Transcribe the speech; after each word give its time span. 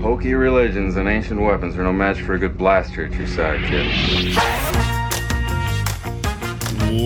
Pokey 0.00 0.32
religions 0.32 0.96
and 0.96 1.06
ancient 1.06 1.38
weapons 1.38 1.76
are 1.76 1.84
no 1.84 1.92
match 1.92 2.22
for 2.22 2.32
a 2.32 2.38
good 2.38 2.56
blaster 2.56 3.04
at 3.04 3.12
your 3.12 3.26
side, 3.26 3.60
kid. 3.68 4.34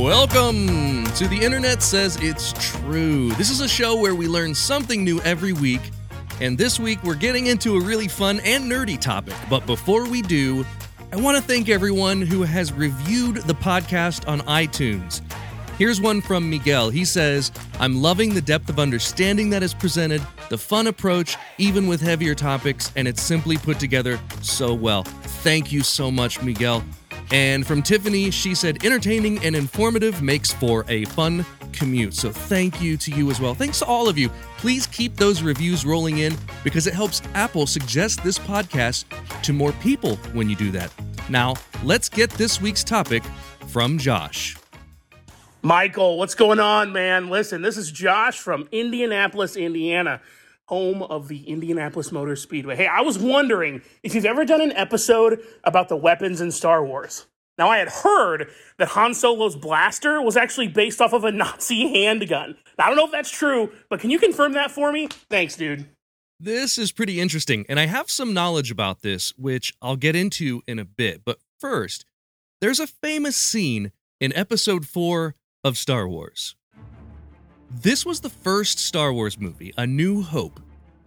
Welcome 0.00 1.04
to 1.16 1.26
The 1.26 1.40
Internet 1.42 1.82
Says 1.82 2.16
It's 2.22 2.52
True. 2.52 3.30
This 3.32 3.50
is 3.50 3.60
a 3.60 3.66
show 3.66 4.00
where 4.00 4.14
we 4.14 4.28
learn 4.28 4.54
something 4.54 5.02
new 5.02 5.20
every 5.22 5.52
week, 5.52 5.80
and 6.40 6.56
this 6.56 6.78
week 6.78 7.02
we're 7.02 7.16
getting 7.16 7.46
into 7.46 7.74
a 7.74 7.80
really 7.80 8.06
fun 8.06 8.38
and 8.44 8.70
nerdy 8.70 9.00
topic. 9.00 9.34
But 9.50 9.66
before 9.66 10.08
we 10.08 10.22
do, 10.22 10.64
I 11.12 11.16
want 11.16 11.36
to 11.36 11.42
thank 11.42 11.68
everyone 11.68 12.22
who 12.22 12.44
has 12.44 12.72
reviewed 12.72 13.38
the 13.38 13.54
podcast 13.54 14.28
on 14.28 14.40
iTunes. 14.42 15.20
Here's 15.76 16.00
one 16.00 16.20
from 16.20 16.48
Miguel. 16.48 16.90
He 16.90 17.04
says, 17.04 17.50
I'm 17.80 18.00
loving 18.00 18.32
the 18.32 18.40
depth 18.40 18.68
of 18.68 18.78
understanding 18.78 19.50
that 19.50 19.64
is 19.64 19.74
presented, 19.74 20.22
the 20.48 20.56
fun 20.56 20.86
approach, 20.86 21.36
even 21.58 21.88
with 21.88 22.00
heavier 22.00 22.36
topics, 22.36 22.92
and 22.94 23.08
it's 23.08 23.20
simply 23.20 23.56
put 23.56 23.80
together 23.80 24.20
so 24.40 24.72
well. 24.72 25.02
Thank 25.42 25.72
you 25.72 25.82
so 25.82 26.12
much, 26.12 26.40
Miguel. 26.42 26.84
And 27.32 27.66
from 27.66 27.82
Tiffany, 27.82 28.30
she 28.30 28.54
said, 28.54 28.84
entertaining 28.84 29.44
and 29.44 29.56
informative 29.56 30.22
makes 30.22 30.52
for 30.52 30.84
a 30.88 31.06
fun 31.06 31.44
commute. 31.72 32.14
So 32.14 32.30
thank 32.30 32.80
you 32.80 32.96
to 32.98 33.10
you 33.10 33.32
as 33.32 33.40
well. 33.40 33.54
Thanks 33.54 33.80
to 33.80 33.86
all 33.86 34.08
of 34.08 34.16
you. 34.16 34.28
Please 34.58 34.86
keep 34.86 35.16
those 35.16 35.42
reviews 35.42 35.84
rolling 35.84 36.18
in 36.18 36.36
because 36.62 36.86
it 36.86 36.94
helps 36.94 37.20
Apple 37.34 37.66
suggest 37.66 38.22
this 38.22 38.38
podcast 38.38 39.06
to 39.42 39.52
more 39.52 39.72
people 39.72 40.14
when 40.34 40.48
you 40.48 40.54
do 40.54 40.70
that. 40.70 40.92
Now, 41.28 41.54
let's 41.82 42.08
get 42.08 42.30
this 42.30 42.60
week's 42.60 42.84
topic 42.84 43.24
from 43.66 43.98
Josh. 43.98 44.56
Michael, 45.64 46.18
what's 46.18 46.34
going 46.34 46.60
on, 46.60 46.92
man? 46.92 47.30
Listen, 47.30 47.62
this 47.62 47.78
is 47.78 47.90
Josh 47.90 48.38
from 48.38 48.68
Indianapolis, 48.70 49.56
Indiana, 49.56 50.20
home 50.68 51.02
of 51.02 51.28
the 51.28 51.42
Indianapolis 51.44 52.12
Motor 52.12 52.36
Speedway. 52.36 52.76
Hey, 52.76 52.86
I 52.86 53.00
was 53.00 53.18
wondering 53.18 53.80
if 54.02 54.14
you've 54.14 54.26
ever 54.26 54.44
done 54.44 54.60
an 54.60 54.72
episode 54.72 55.40
about 55.64 55.88
the 55.88 55.96
weapons 55.96 56.42
in 56.42 56.52
Star 56.52 56.84
Wars. 56.84 57.24
Now, 57.56 57.70
I 57.70 57.78
had 57.78 57.88
heard 57.88 58.50
that 58.76 58.88
Han 58.88 59.14
Solo's 59.14 59.56
blaster 59.56 60.20
was 60.20 60.36
actually 60.36 60.68
based 60.68 61.00
off 61.00 61.14
of 61.14 61.24
a 61.24 61.32
Nazi 61.32 61.88
handgun. 61.94 62.56
Now, 62.78 62.84
I 62.84 62.88
don't 62.88 62.96
know 62.98 63.06
if 63.06 63.12
that's 63.12 63.30
true, 63.30 63.72
but 63.88 64.00
can 64.00 64.10
you 64.10 64.18
confirm 64.18 64.52
that 64.52 64.70
for 64.70 64.92
me? 64.92 65.08
Thanks, 65.30 65.56
dude. 65.56 65.86
This 66.38 66.76
is 66.76 66.92
pretty 66.92 67.22
interesting, 67.22 67.64
and 67.70 67.80
I 67.80 67.86
have 67.86 68.10
some 68.10 68.34
knowledge 68.34 68.70
about 68.70 69.00
this, 69.00 69.32
which 69.38 69.72
I'll 69.80 69.96
get 69.96 70.14
into 70.14 70.62
in 70.66 70.78
a 70.78 70.84
bit. 70.84 71.22
But 71.24 71.38
first, 71.58 72.04
there's 72.60 72.80
a 72.80 72.86
famous 72.86 73.38
scene 73.38 73.92
in 74.20 74.30
episode 74.34 74.86
4 74.86 75.34
of 75.64 75.78
Star 75.78 76.06
Wars. 76.06 76.54
This 77.70 78.04
was 78.06 78.20
the 78.20 78.28
first 78.28 78.78
Star 78.78 79.12
Wars 79.12 79.38
movie, 79.38 79.72
A 79.78 79.86
New 79.86 80.22
Hope. 80.22 80.60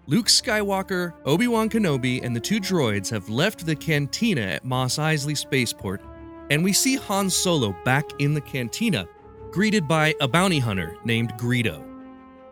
Luke 0.07 0.27
Skywalker, 0.27 1.13
Obi 1.25 1.47
Wan 1.47 1.69
Kenobi, 1.69 2.23
and 2.23 2.35
the 2.35 2.39
two 2.39 2.59
droids 2.59 3.09
have 3.09 3.29
left 3.29 3.65
the 3.65 3.75
cantina 3.75 4.41
at 4.41 4.65
Mos 4.65 4.97
Eisley 4.97 5.37
Spaceport, 5.37 6.01
and 6.49 6.63
we 6.63 6.73
see 6.73 6.95
Han 6.95 7.29
Solo 7.29 7.75
back 7.85 8.05
in 8.19 8.33
the 8.33 8.41
cantina, 8.41 9.07
greeted 9.51 9.87
by 9.87 10.15
a 10.19 10.27
bounty 10.27 10.59
hunter 10.59 10.95
named 11.05 11.33
Greedo. 11.33 11.83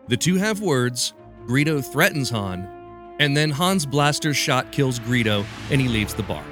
The 0.08 0.16
two 0.16 0.36
have 0.36 0.60
words, 0.60 1.14
Greedo 1.46 1.84
threatens 1.84 2.30
Han, 2.30 3.16
and 3.18 3.36
then 3.36 3.50
Han's 3.50 3.86
blaster 3.86 4.34
shot 4.34 4.70
kills 4.70 5.00
Greedo, 5.00 5.44
and 5.70 5.80
he 5.80 5.88
leaves 5.88 6.14
the 6.14 6.22
bar. 6.22 6.44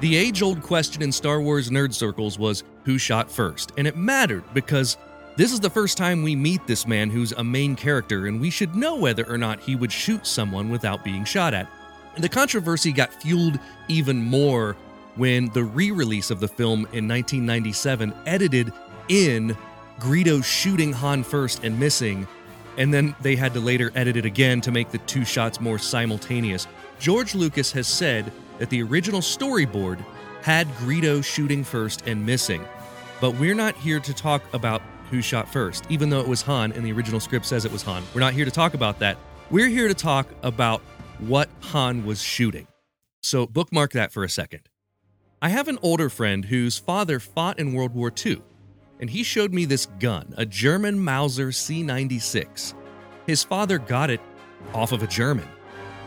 The 0.00 0.16
age 0.16 0.42
old 0.42 0.62
question 0.62 1.02
in 1.02 1.12
Star 1.12 1.40
Wars 1.40 1.70
nerd 1.70 1.92
circles 1.92 2.38
was 2.38 2.62
who 2.84 2.98
shot 2.98 3.30
first, 3.30 3.72
and 3.76 3.86
it 3.86 3.96
mattered 3.96 4.44
because 4.52 4.96
this 5.36 5.52
is 5.52 5.60
the 5.60 5.70
first 5.70 5.98
time 5.98 6.22
we 6.22 6.36
meet 6.36 6.64
this 6.66 6.86
man 6.86 7.10
who's 7.10 7.32
a 7.32 7.42
main 7.42 7.74
character, 7.74 8.26
and 8.26 8.40
we 8.40 8.50
should 8.50 8.76
know 8.76 8.96
whether 8.96 9.28
or 9.28 9.36
not 9.36 9.60
he 9.60 9.74
would 9.74 9.90
shoot 9.90 10.26
someone 10.26 10.70
without 10.70 11.02
being 11.02 11.24
shot 11.24 11.54
at. 11.54 11.68
The 12.16 12.28
controversy 12.28 12.92
got 12.92 13.12
fueled 13.20 13.58
even 13.88 14.22
more 14.22 14.76
when 15.16 15.48
the 15.50 15.64
re 15.64 15.90
release 15.90 16.30
of 16.30 16.40
the 16.40 16.48
film 16.48 16.80
in 16.92 17.08
1997 17.08 18.14
edited 18.26 18.72
in 19.08 19.56
Greedo 19.98 20.44
shooting 20.44 20.92
Han 20.92 21.24
first 21.24 21.64
and 21.64 21.78
missing, 21.78 22.26
and 22.76 22.92
then 22.92 23.14
they 23.20 23.36
had 23.36 23.54
to 23.54 23.60
later 23.60 23.90
edit 23.94 24.16
it 24.16 24.24
again 24.24 24.60
to 24.60 24.70
make 24.70 24.90
the 24.90 24.98
two 24.98 25.24
shots 25.24 25.60
more 25.60 25.78
simultaneous. 25.78 26.66
George 26.98 27.34
Lucas 27.34 27.72
has 27.72 27.86
said 27.86 28.30
that 28.58 28.70
the 28.70 28.82
original 28.82 29.20
storyboard 29.20 30.04
had 30.42 30.68
Greedo 30.76 31.24
shooting 31.24 31.64
first 31.64 32.06
and 32.06 32.24
missing. 32.24 32.64
But 33.20 33.32
we're 33.32 33.54
not 33.54 33.76
here 33.76 34.00
to 34.00 34.12
talk 34.12 34.42
about 34.52 34.82
who 35.10 35.22
shot 35.22 35.48
first, 35.48 35.86
even 35.88 36.10
though 36.10 36.20
it 36.20 36.28
was 36.28 36.42
Han 36.42 36.72
and 36.72 36.84
the 36.84 36.92
original 36.92 37.20
script 37.20 37.46
says 37.46 37.64
it 37.64 37.72
was 37.72 37.82
Han. 37.82 38.02
We're 38.14 38.20
not 38.20 38.34
here 38.34 38.44
to 38.44 38.50
talk 38.50 38.74
about 38.74 38.98
that. 38.98 39.16
We're 39.50 39.68
here 39.68 39.88
to 39.88 39.94
talk 39.94 40.28
about 40.42 40.80
what 41.18 41.48
Han 41.60 42.04
was 42.04 42.22
shooting. 42.22 42.66
So 43.22 43.46
bookmark 43.46 43.92
that 43.92 44.12
for 44.12 44.24
a 44.24 44.28
second. 44.28 44.68
I 45.40 45.48
have 45.50 45.68
an 45.68 45.78
older 45.82 46.08
friend 46.08 46.44
whose 46.44 46.78
father 46.78 47.20
fought 47.20 47.58
in 47.58 47.74
World 47.74 47.94
War 47.94 48.12
II, 48.24 48.42
and 48.98 49.10
he 49.10 49.22
showed 49.22 49.52
me 49.52 49.64
this 49.64 49.86
gun, 50.00 50.34
a 50.36 50.46
German 50.46 50.98
Mauser 50.98 51.48
C96. 51.48 52.74
His 53.26 53.44
father 53.44 53.78
got 53.78 54.10
it 54.10 54.20
off 54.72 54.92
of 54.92 55.02
a 55.02 55.06
German, 55.06 55.48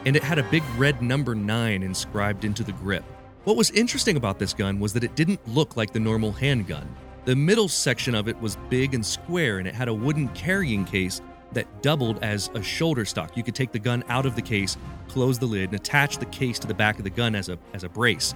and 0.05 0.15
it 0.15 0.23
had 0.23 0.39
a 0.39 0.49
big 0.49 0.63
red 0.75 1.01
number 1.01 1.35
9 1.35 1.83
inscribed 1.83 2.45
into 2.45 2.63
the 2.63 2.71
grip. 2.73 3.03
What 3.47 3.55
was 3.55 3.71
interesting 3.71 4.17
about 4.17 4.39
this 4.39 4.53
gun 4.53 4.77
was 4.77 4.91
that 4.91 5.05
it 5.05 5.15
didn't 5.15 5.47
look 5.47 5.77
like 5.77 5.93
the 5.93 6.01
normal 6.01 6.33
handgun. 6.33 6.85
The 7.23 7.33
middle 7.33 7.69
section 7.69 8.13
of 8.13 8.27
it 8.27 8.37
was 8.41 8.57
big 8.67 8.93
and 8.93 9.05
square, 9.05 9.59
and 9.59 9.65
it 9.65 9.73
had 9.73 9.87
a 9.87 9.93
wooden 9.93 10.27
carrying 10.33 10.83
case 10.83 11.21
that 11.53 11.81
doubled 11.81 12.21
as 12.21 12.49
a 12.55 12.61
shoulder 12.61 13.05
stock. 13.05 13.37
You 13.37 13.43
could 13.43 13.55
take 13.55 13.71
the 13.71 13.79
gun 13.79 14.03
out 14.09 14.25
of 14.25 14.35
the 14.35 14.41
case, 14.41 14.75
close 15.07 15.39
the 15.39 15.45
lid, 15.45 15.69
and 15.69 15.75
attach 15.75 16.17
the 16.17 16.25
case 16.25 16.59
to 16.59 16.67
the 16.67 16.73
back 16.73 16.97
of 16.97 17.05
the 17.05 17.09
gun 17.09 17.35
as 17.35 17.47
a, 17.47 17.57
as 17.73 17.85
a 17.85 17.89
brace. 17.89 18.35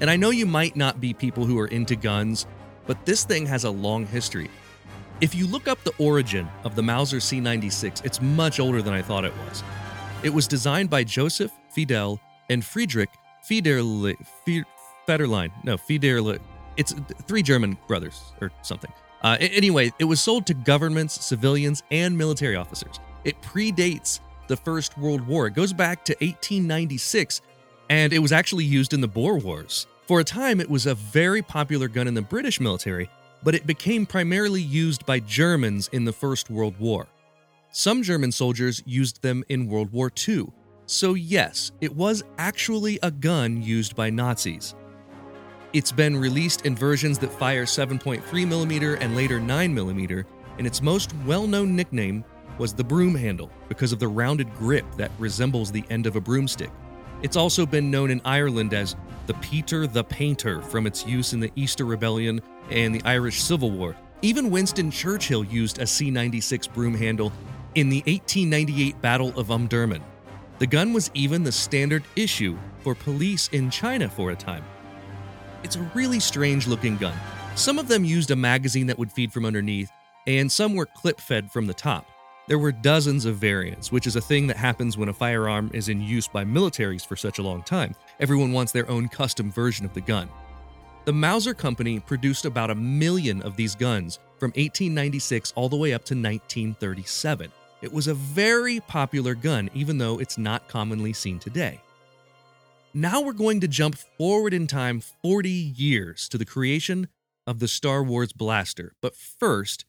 And 0.00 0.08
I 0.08 0.14
know 0.14 0.30
you 0.30 0.46
might 0.46 0.76
not 0.76 1.00
be 1.00 1.12
people 1.12 1.44
who 1.44 1.58
are 1.58 1.66
into 1.66 1.96
guns, 1.96 2.46
but 2.86 3.04
this 3.04 3.24
thing 3.24 3.46
has 3.46 3.64
a 3.64 3.70
long 3.70 4.06
history. 4.06 4.48
If 5.20 5.34
you 5.34 5.48
look 5.48 5.66
up 5.66 5.82
the 5.82 5.94
origin 5.98 6.48
of 6.62 6.76
the 6.76 6.84
Mauser 6.84 7.16
C96, 7.16 8.04
it's 8.04 8.22
much 8.22 8.60
older 8.60 8.80
than 8.80 8.94
I 8.94 9.02
thought 9.02 9.24
it 9.24 9.36
was. 9.38 9.64
It 10.22 10.32
was 10.32 10.46
designed 10.46 10.88
by 10.88 11.02
Joseph 11.02 11.50
Fidel 11.74 12.20
and 12.48 12.64
Friedrich 12.64 13.10
Federline. 15.08 15.50
No, 15.64 15.76
Federle. 15.76 16.38
It's 16.76 16.94
three 17.26 17.42
German 17.42 17.76
brothers 17.86 18.32
or 18.40 18.50
something. 18.62 18.92
Uh, 19.22 19.36
anyway, 19.40 19.92
it 19.98 20.04
was 20.04 20.20
sold 20.20 20.46
to 20.46 20.54
governments, 20.54 21.24
civilians, 21.24 21.82
and 21.90 22.16
military 22.16 22.56
officers. 22.56 22.98
It 23.24 23.40
predates 23.42 24.20
the 24.48 24.56
First 24.56 24.98
World 24.98 25.26
War. 25.26 25.46
It 25.46 25.54
goes 25.54 25.72
back 25.72 26.04
to 26.06 26.12
1896, 26.14 27.40
and 27.88 28.12
it 28.12 28.18
was 28.18 28.32
actually 28.32 28.64
used 28.64 28.92
in 28.92 29.00
the 29.00 29.08
Boer 29.08 29.38
Wars. 29.38 29.86
For 30.08 30.20
a 30.20 30.24
time, 30.24 30.60
it 30.60 30.68
was 30.68 30.86
a 30.86 30.94
very 30.94 31.42
popular 31.42 31.88
gun 31.88 32.08
in 32.08 32.14
the 32.14 32.22
British 32.22 32.60
military, 32.60 33.08
but 33.44 33.54
it 33.54 33.66
became 33.66 34.06
primarily 34.06 34.60
used 34.60 35.06
by 35.06 35.20
Germans 35.20 35.88
in 35.92 36.04
the 36.04 36.12
First 36.12 36.50
World 36.50 36.78
War. 36.80 37.06
Some 37.70 38.02
German 38.02 38.32
soldiers 38.32 38.82
used 38.84 39.22
them 39.22 39.44
in 39.48 39.68
World 39.68 39.92
War 39.92 40.10
II. 40.28 40.48
So, 40.86 41.14
yes, 41.14 41.72
it 41.80 41.94
was 41.94 42.22
actually 42.38 42.98
a 43.02 43.10
gun 43.10 43.62
used 43.62 43.94
by 43.94 44.10
Nazis. 44.10 44.74
It's 45.72 45.92
been 45.92 46.16
released 46.16 46.66
in 46.66 46.76
versions 46.76 47.18
that 47.20 47.32
fire 47.32 47.64
7.3mm 47.64 48.98
and 49.00 49.16
later 49.16 49.40
9mm, 49.40 50.24
and 50.58 50.66
its 50.66 50.82
most 50.82 51.14
well 51.24 51.46
known 51.46 51.74
nickname 51.74 52.24
was 52.58 52.74
the 52.74 52.84
broom 52.84 53.14
handle 53.14 53.50
because 53.68 53.92
of 53.92 53.98
the 53.98 54.08
rounded 54.08 54.52
grip 54.54 54.84
that 54.96 55.10
resembles 55.18 55.72
the 55.72 55.84
end 55.88 56.06
of 56.06 56.16
a 56.16 56.20
broomstick. 56.20 56.70
It's 57.22 57.36
also 57.36 57.64
been 57.64 57.90
known 57.90 58.10
in 58.10 58.20
Ireland 58.24 58.74
as 58.74 58.96
the 59.26 59.34
Peter 59.34 59.86
the 59.86 60.04
Painter 60.04 60.60
from 60.60 60.86
its 60.86 61.06
use 61.06 61.32
in 61.32 61.40
the 61.40 61.52
Easter 61.56 61.84
Rebellion 61.84 62.42
and 62.70 62.94
the 62.94 63.02
Irish 63.04 63.40
Civil 63.40 63.70
War. 63.70 63.96
Even 64.20 64.50
Winston 64.50 64.90
Churchill 64.90 65.44
used 65.44 65.78
a 65.78 65.86
C 65.86 66.10
96 66.10 66.66
broom 66.66 66.94
handle 66.94 67.32
in 67.76 67.88
the 67.88 68.02
1898 68.06 69.00
Battle 69.00 69.28
of 69.38 69.48
Omdurman. 69.48 70.02
The 70.62 70.68
gun 70.68 70.92
was 70.92 71.10
even 71.12 71.42
the 71.42 71.50
standard 71.50 72.04
issue 72.14 72.56
for 72.82 72.94
police 72.94 73.48
in 73.48 73.68
China 73.68 74.08
for 74.08 74.30
a 74.30 74.36
time. 74.36 74.62
It's 75.64 75.74
a 75.74 75.90
really 75.92 76.20
strange 76.20 76.68
looking 76.68 76.96
gun. 76.96 77.16
Some 77.56 77.80
of 77.80 77.88
them 77.88 78.04
used 78.04 78.30
a 78.30 78.36
magazine 78.36 78.86
that 78.86 78.96
would 78.96 79.10
feed 79.10 79.32
from 79.32 79.44
underneath, 79.44 79.90
and 80.28 80.52
some 80.52 80.76
were 80.76 80.86
clip 80.86 81.20
fed 81.20 81.50
from 81.50 81.66
the 81.66 81.74
top. 81.74 82.06
There 82.46 82.60
were 82.60 82.70
dozens 82.70 83.24
of 83.24 83.38
variants, 83.38 83.90
which 83.90 84.06
is 84.06 84.14
a 84.14 84.20
thing 84.20 84.46
that 84.46 84.56
happens 84.56 84.96
when 84.96 85.08
a 85.08 85.12
firearm 85.12 85.68
is 85.74 85.88
in 85.88 86.00
use 86.00 86.28
by 86.28 86.44
militaries 86.44 87.04
for 87.04 87.16
such 87.16 87.40
a 87.40 87.42
long 87.42 87.64
time. 87.64 87.96
Everyone 88.20 88.52
wants 88.52 88.70
their 88.70 88.88
own 88.88 89.08
custom 89.08 89.50
version 89.50 89.84
of 89.84 89.94
the 89.94 90.00
gun. 90.00 90.28
The 91.06 91.12
Mauser 91.12 91.54
Company 91.54 91.98
produced 91.98 92.44
about 92.44 92.70
a 92.70 92.76
million 92.76 93.42
of 93.42 93.56
these 93.56 93.74
guns 93.74 94.20
from 94.38 94.50
1896 94.50 95.54
all 95.56 95.68
the 95.68 95.76
way 95.76 95.92
up 95.92 96.04
to 96.04 96.14
1937. 96.14 97.50
It 97.82 97.92
was 97.92 98.06
a 98.06 98.14
very 98.14 98.78
popular 98.78 99.34
gun, 99.34 99.68
even 99.74 99.98
though 99.98 100.20
it's 100.20 100.38
not 100.38 100.68
commonly 100.68 101.12
seen 101.12 101.40
today. 101.40 101.80
Now 102.94 103.20
we're 103.20 103.32
going 103.32 103.60
to 103.60 103.68
jump 103.68 103.96
forward 103.96 104.54
in 104.54 104.68
time 104.68 105.00
40 105.00 105.50
years 105.50 106.28
to 106.28 106.38
the 106.38 106.44
creation 106.44 107.08
of 107.44 107.58
the 107.58 107.66
Star 107.66 108.04
Wars 108.04 108.32
blaster. 108.32 108.92
But 109.02 109.16
first, 109.16 109.84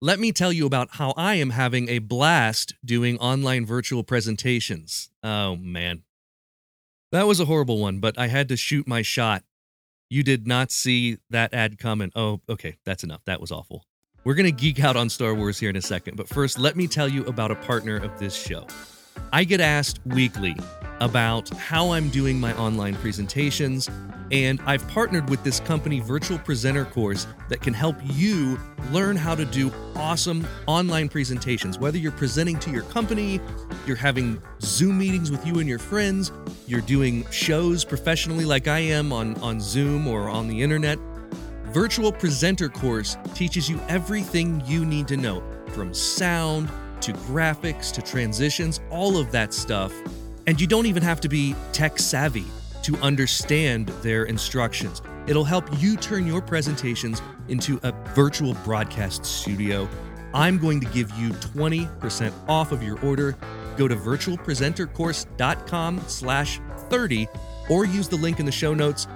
let 0.00 0.18
me 0.18 0.32
tell 0.32 0.50
you 0.50 0.64
about 0.64 0.92
how 0.92 1.12
I 1.14 1.34
am 1.34 1.50
having 1.50 1.90
a 1.90 1.98
blast 1.98 2.74
doing 2.82 3.18
online 3.18 3.66
virtual 3.66 4.02
presentations. 4.02 5.10
Oh 5.22 5.56
man. 5.56 6.04
That 7.12 7.26
was 7.26 7.38
a 7.38 7.44
horrible 7.44 7.80
one, 7.80 7.98
but 7.98 8.18
I 8.18 8.28
had 8.28 8.48
to 8.48 8.56
shoot 8.56 8.88
my 8.88 9.02
shot. 9.02 9.42
You 10.08 10.22
did 10.22 10.46
not 10.46 10.70
see 10.70 11.18
that 11.28 11.52
ad 11.52 11.78
coming. 11.78 12.12
Oh, 12.14 12.40
okay, 12.48 12.78
that's 12.86 13.04
enough. 13.04 13.24
That 13.26 13.40
was 13.40 13.52
awful. 13.52 13.84
We're 14.22 14.34
going 14.34 14.44
to 14.44 14.52
geek 14.52 14.80
out 14.80 14.96
on 14.96 15.08
Star 15.08 15.34
Wars 15.34 15.58
here 15.58 15.70
in 15.70 15.76
a 15.76 15.82
second, 15.82 16.18
but 16.18 16.28
first, 16.28 16.58
let 16.58 16.76
me 16.76 16.86
tell 16.86 17.08
you 17.08 17.24
about 17.24 17.50
a 17.50 17.54
partner 17.54 17.96
of 17.96 18.18
this 18.18 18.34
show. 18.34 18.66
I 19.32 19.44
get 19.44 19.62
asked 19.62 19.98
weekly 20.04 20.54
about 21.00 21.48
how 21.56 21.92
I'm 21.92 22.10
doing 22.10 22.38
my 22.38 22.54
online 22.58 22.96
presentations, 22.96 23.88
and 24.30 24.60
I've 24.66 24.86
partnered 24.88 25.30
with 25.30 25.42
this 25.42 25.60
company, 25.60 26.00
Virtual 26.00 26.38
Presenter 26.38 26.84
Course, 26.84 27.26
that 27.48 27.62
can 27.62 27.72
help 27.72 27.96
you 28.04 28.58
learn 28.92 29.16
how 29.16 29.34
to 29.34 29.46
do 29.46 29.72
awesome 29.96 30.46
online 30.66 31.08
presentations. 31.08 31.78
Whether 31.78 31.96
you're 31.96 32.12
presenting 32.12 32.58
to 32.58 32.70
your 32.70 32.82
company, 32.84 33.40
you're 33.86 33.96
having 33.96 34.42
Zoom 34.60 34.98
meetings 34.98 35.30
with 35.30 35.46
you 35.46 35.60
and 35.60 35.68
your 35.68 35.78
friends, 35.78 36.30
you're 36.66 36.82
doing 36.82 37.24
shows 37.30 37.86
professionally 37.86 38.44
like 38.44 38.68
I 38.68 38.80
am 38.80 39.14
on, 39.14 39.34
on 39.36 39.62
Zoom 39.62 40.06
or 40.06 40.28
on 40.28 40.46
the 40.46 40.60
internet. 40.60 40.98
Virtual 41.72 42.10
Presenter 42.10 42.68
Course 42.68 43.16
teaches 43.32 43.68
you 43.68 43.80
everything 43.88 44.60
you 44.66 44.84
need 44.84 45.06
to 45.06 45.16
know 45.16 45.40
from 45.68 45.94
sound 45.94 46.68
to 47.00 47.12
graphics 47.12 47.92
to 47.92 48.02
transitions, 48.02 48.80
all 48.90 49.16
of 49.16 49.30
that 49.30 49.54
stuff. 49.54 49.92
And 50.48 50.60
you 50.60 50.66
don't 50.66 50.86
even 50.86 51.04
have 51.04 51.20
to 51.20 51.28
be 51.28 51.54
tech 51.72 52.00
savvy 52.00 52.46
to 52.82 52.96
understand 52.96 53.86
their 54.02 54.24
instructions. 54.24 55.00
It'll 55.28 55.44
help 55.44 55.64
you 55.80 55.96
turn 55.96 56.26
your 56.26 56.42
presentations 56.42 57.22
into 57.46 57.78
a 57.84 57.92
virtual 58.14 58.54
broadcast 58.64 59.24
studio. 59.24 59.88
I'm 60.34 60.58
going 60.58 60.80
to 60.80 60.86
give 60.86 61.12
you 61.12 61.30
20% 61.30 62.32
off 62.48 62.72
of 62.72 62.82
your 62.82 62.98
order. 63.04 63.36
Go 63.76 63.86
to 63.86 63.94
virtualpresentercourse.com 63.94 66.00
slash 66.08 66.60
30 66.88 67.28
or 67.68 67.84
use 67.84 68.08
the 68.08 68.16
link 68.16 68.40
in 68.40 68.46
the 68.46 68.52
show 68.52 68.74
notes. 68.74 69.06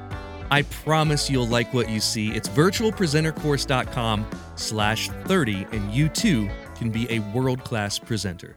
I 0.51 0.63
promise 0.63 1.31
you'll 1.31 1.49
like 1.49 1.73
what 1.73 1.89
you 1.89 2.01
see. 2.01 2.31
It's 2.31 2.49
virtualpresentercourse.com 2.49 4.27
slash 4.57 5.09
30 5.09 5.67
and 5.73 5.93
you 5.93 6.09
too 6.09 6.49
can 6.77 6.91
be 6.91 7.07
a 7.11 7.21
world-class 7.21 7.99
presenter. 7.99 8.57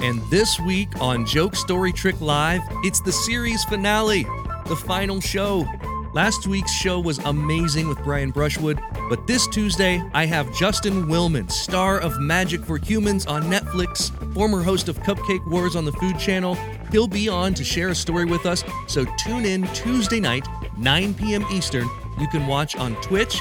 And 0.00 0.22
this 0.30 0.60
week 0.60 0.88
on 1.00 1.26
Joke 1.26 1.56
Story 1.56 1.92
Trick 1.92 2.20
Live, 2.20 2.60
it's 2.84 3.00
the 3.00 3.10
series 3.10 3.64
finale, 3.64 4.24
the 4.66 4.76
final 4.76 5.20
show. 5.20 5.66
Last 6.14 6.46
week's 6.46 6.72
show 6.72 7.00
was 7.00 7.18
amazing 7.18 7.88
with 7.88 7.98
Brian 8.02 8.30
Brushwood, 8.30 8.80
but 9.10 9.26
this 9.26 9.46
Tuesday 9.48 10.02
I 10.14 10.24
have 10.24 10.54
Justin 10.54 11.06
Willman, 11.06 11.50
star 11.50 11.98
of 11.98 12.18
Magic 12.18 12.64
for 12.64 12.78
Humans 12.78 13.26
on 13.26 13.42
Netflix, 13.44 14.10
former 14.32 14.62
host 14.62 14.88
of 14.88 14.98
Cupcake 15.00 15.46
Wars 15.50 15.76
on 15.76 15.84
the 15.84 15.92
Food 15.92 16.18
Channel. 16.18 16.56
He'll 16.90 17.08
be 17.08 17.28
on 17.28 17.52
to 17.54 17.64
share 17.64 17.88
a 17.88 17.94
story 17.94 18.24
with 18.24 18.46
us, 18.46 18.64
so 18.86 19.04
tune 19.18 19.44
in 19.44 19.66
Tuesday 19.74 20.20
night, 20.20 20.46
9 20.78 21.12
p.m. 21.14 21.44
Eastern. 21.50 21.86
You 22.18 22.28
can 22.28 22.46
watch 22.46 22.76
on 22.76 22.94
Twitch, 23.02 23.34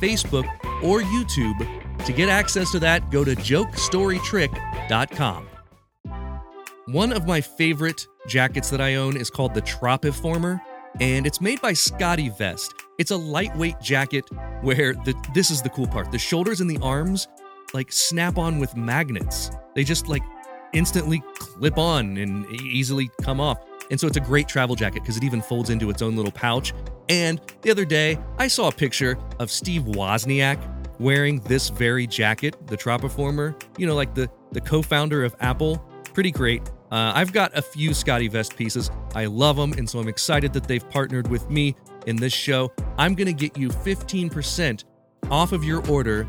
Facebook, 0.00 0.46
or 0.82 1.00
YouTube. 1.00 2.04
To 2.04 2.12
get 2.12 2.28
access 2.28 2.70
to 2.72 2.78
that, 2.80 3.10
go 3.10 3.24
to 3.24 3.34
jokestorytrick.com. 3.34 5.46
One 6.86 7.12
of 7.12 7.26
my 7.26 7.40
favorite 7.40 8.06
jackets 8.26 8.68
that 8.70 8.80
I 8.80 8.96
own 8.96 9.16
is 9.16 9.30
called 9.30 9.54
the 9.54 9.62
Tropiformer, 9.62 10.60
and 11.00 11.24
it's 11.26 11.40
made 11.40 11.60
by 11.60 11.72
Scottevest. 11.72 12.72
It's 12.98 13.12
a 13.12 13.16
lightweight 13.16 13.80
jacket 13.80 14.24
where 14.62 14.94
the 14.94 15.14
this 15.34 15.50
is 15.50 15.62
the 15.62 15.70
cool 15.70 15.86
part. 15.86 16.10
The 16.10 16.18
shoulders 16.18 16.60
and 16.60 16.68
the 16.68 16.78
arms 16.82 17.28
like 17.72 17.92
snap 17.92 18.38
on 18.38 18.58
with 18.58 18.76
magnets. 18.76 19.50
They 19.74 19.84
just 19.84 20.08
like 20.08 20.22
instantly 20.72 21.22
clip 21.34 21.78
on 21.78 22.16
and 22.16 22.46
easily 22.60 23.10
come 23.22 23.40
off. 23.40 23.58
And 23.90 23.98
so 23.98 24.06
it's 24.06 24.16
a 24.16 24.20
great 24.20 24.48
travel 24.48 24.76
jacket 24.76 25.02
because 25.02 25.16
it 25.16 25.24
even 25.24 25.42
folds 25.42 25.70
into 25.70 25.90
its 25.90 26.00
own 26.00 26.16
little 26.16 26.32
pouch. 26.32 26.72
And 27.08 27.40
the 27.62 27.70
other 27.70 27.84
day, 27.84 28.18
I 28.38 28.46
saw 28.46 28.68
a 28.68 28.72
picture 28.72 29.18
of 29.40 29.50
Steve 29.50 29.82
Wozniak 29.82 30.58
wearing 31.00 31.40
this 31.40 31.70
very 31.70 32.06
jacket, 32.06 32.56
the 32.68 32.76
Tropiformer. 32.76 33.60
You 33.78 33.86
know, 33.86 33.96
like 33.96 34.14
the 34.14 34.30
the 34.52 34.60
co-founder 34.60 35.24
of 35.24 35.34
Apple. 35.40 35.78
Pretty 36.14 36.30
great. 36.30 36.68
Uh, 36.90 37.12
I've 37.14 37.32
got 37.32 37.56
a 37.56 37.62
few 37.62 37.90
Scottevest 37.90 38.56
pieces. 38.56 38.90
I 39.14 39.26
love 39.26 39.56
them, 39.56 39.72
and 39.74 39.88
so 39.88 40.00
I'm 40.00 40.08
excited 40.08 40.52
that 40.54 40.64
they've 40.64 40.88
partnered 40.90 41.28
with 41.28 41.48
me 41.48 41.76
in 42.06 42.16
this 42.16 42.32
show. 42.32 42.72
I'm 42.98 43.14
going 43.14 43.26
to 43.26 43.32
get 43.32 43.56
you 43.56 43.68
15% 43.68 44.84
off 45.30 45.52
of 45.52 45.62
your 45.62 45.86
order 45.88 46.26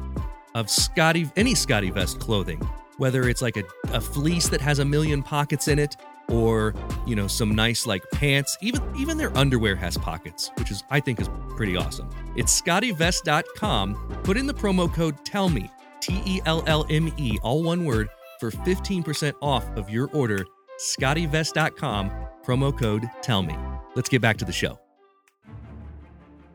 of 0.54 0.70
Scotty 0.70 1.32
any 1.36 1.56
Scottevest 1.56 2.20
clothing, 2.20 2.62
whether 3.02 3.28
it's 3.28 3.42
like 3.42 3.58
a, 3.58 3.64
a 3.94 4.00
fleece 4.00 4.48
that 4.48 4.62
has 4.62 4.78
a 4.78 4.86
million 4.86 5.24
pockets 5.24 5.68
in 5.68 5.80
it, 5.80 5.98
or 6.30 6.76
you 7.08 7.16
know 7.16 7.26
some 7.26 7.56
nice 7.56 7.88
like 7.88 8.04
pants. 8.12 8.56
Even 8.62 8.80
even 8.96 9.18
their 9.18 9.36
underwear 9.36 9.76
has 9.76 9.98
pockets, 9.98 10.52
which 10.60 10.70
is 10.70 10.84
I 10.92 11.00
think 11.00 11.20
is 11.20 11.28
pretty 11.58 11.76
awesome. 11.76 12.08
It's 12.36 12.62
Scottevest.com. 12.62 14.20
Put 14.24 14.38
in 14.38 14.46
the 14.46 14.54
promo 14.54 14.94
code 14.94 15.26
Tell 15.26 15.50
Me 15.50 15.68
T 16.00 16.22
E 16.28 16.42
L 16.46 16.64
L 16.68 16.86
M 16.92 17.12
E, 17.18 17.40
all 17.42 17.64
one 17.64 17.86
word 17.86 18.08
for 18.40 18.52
15% 18.52 19.34
off 19.42 19.66
of 19.76 19.90
your 19.90 20.08
order, 20.14 20.46
scottevest.com, 20.80 22.12
promo 22.46 22.78
code 22.78 23.10
TELL 23.24 23.44
ME. 23.44 23.56
Let's 23.96 24.10
get 24.10 24.22
back 24.22 24.38
to 24.38 24.46
the 24.46 24.52
show. 24.52 24.80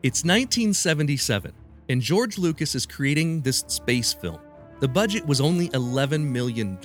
It's 0.01 0.23
1977, 0.23 1.53
and 1.89 2.01
George 2.01 2.37
Lucas 2.37 2.73
is 2.73 2.85
creating 2.85 3.41
this 3.41 3.65
space 3.67 4.13
film. 4.13 4.39
The 4.79 4.87
budget 4.87 5.25
was 5.25 5.41
only 5.41 5.69
$11 5.69 6.23
million, 6.23 6.77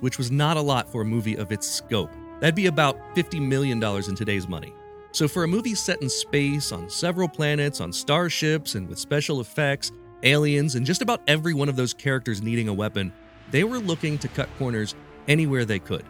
which 0.00 0.18
was 0.18 0.30
not 0.30 0.58
a 0.58 0.60
lot 0.60 0.86
for 0.92 1.00
a 1.00 1.04
movie 1.06 1.36
of 1.36 1.50
its 1.50 1.66
scope. 1.66 2.10
That'd 2.40 2.54
be 2.54 2.66
about 2.66 2.98
$50 3.14 3.40
million 3.40 3.82
in 3.82 4.14
today's 4.14 4.46
money. 4.46 4.74
So, 5.12 5.26
for 5.26 5.44
a 5.44 5.48
movie 5.48 5.74
set 5.74 6.02
in 6.02 6.10
space, 6.10 6.72
on 6.72 6.90
several 6.90 7.26
planets, 7.26 7.80
on 7.80 7.90
starships, 7.90 8.74
and 8.74 8.86
with 8.86 8.98
special 8.98 9.40
effects, 9.40 9.92
aliens, 10.22 10.74
and 10.74 10.84
just 10.84 11.00
about 11.00 11.22
every 11.26 11.54
one 11.54 11.70
of 11.70 11.76
those 11.76 11.94
characters 11.94 12.42
needing 12.42 12.68
a 12.68 12.74
weapon, 12.74 13.14
they 13.50 13.64
were 13.64 13.78
looking 13.78 14.18
to 14.18 14.28
cut 14.28 14.50
corners 14.58 14.94
anywhere 15.26 15.64
they 15.64 15.78
could. 15.78 16.04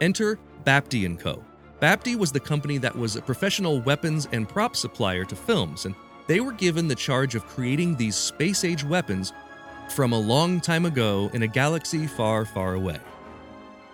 Enter 0.00 0.38
Bapty 0.64 1.18
& 1.18 1.18
Co. 1.18 1.44
Bapty 1.82 2.16
was 2.16 2.32
the 2.32 2.40
company 2.40 2.78
that 2.78 2.96
was 2.96 3.16
a 3.16 3.22
professional 3.22 3.82
weapons 3.82 4.26
and 4.32 4.48
prop 4.48 4.74
supplier 4.74 5.26
to 5.26 5.36
films, 5.36 5.84
and 5.84 5.94
they 6.26 6.40
were 6.40 6.52
given 6.52 6.88
the 6.88 6.94
charge 6.94 7.34
of 7.34 7.44
creating 7.44 7.94
these 7.96 8.16
space 8.16 8.64
age 8.64 8.82
weapons 8.82 9.34
from 9.90 10.12
a 10.12 10.18
long 10.18 10.60
time 10.60 10.84
ago 10.84 11.30
in 11.32 11.42
a 11.42 11.46
galaxy 11.46 12.06
far, 12.06 12.44
far 12.44 12.74
away. 12.74 12.98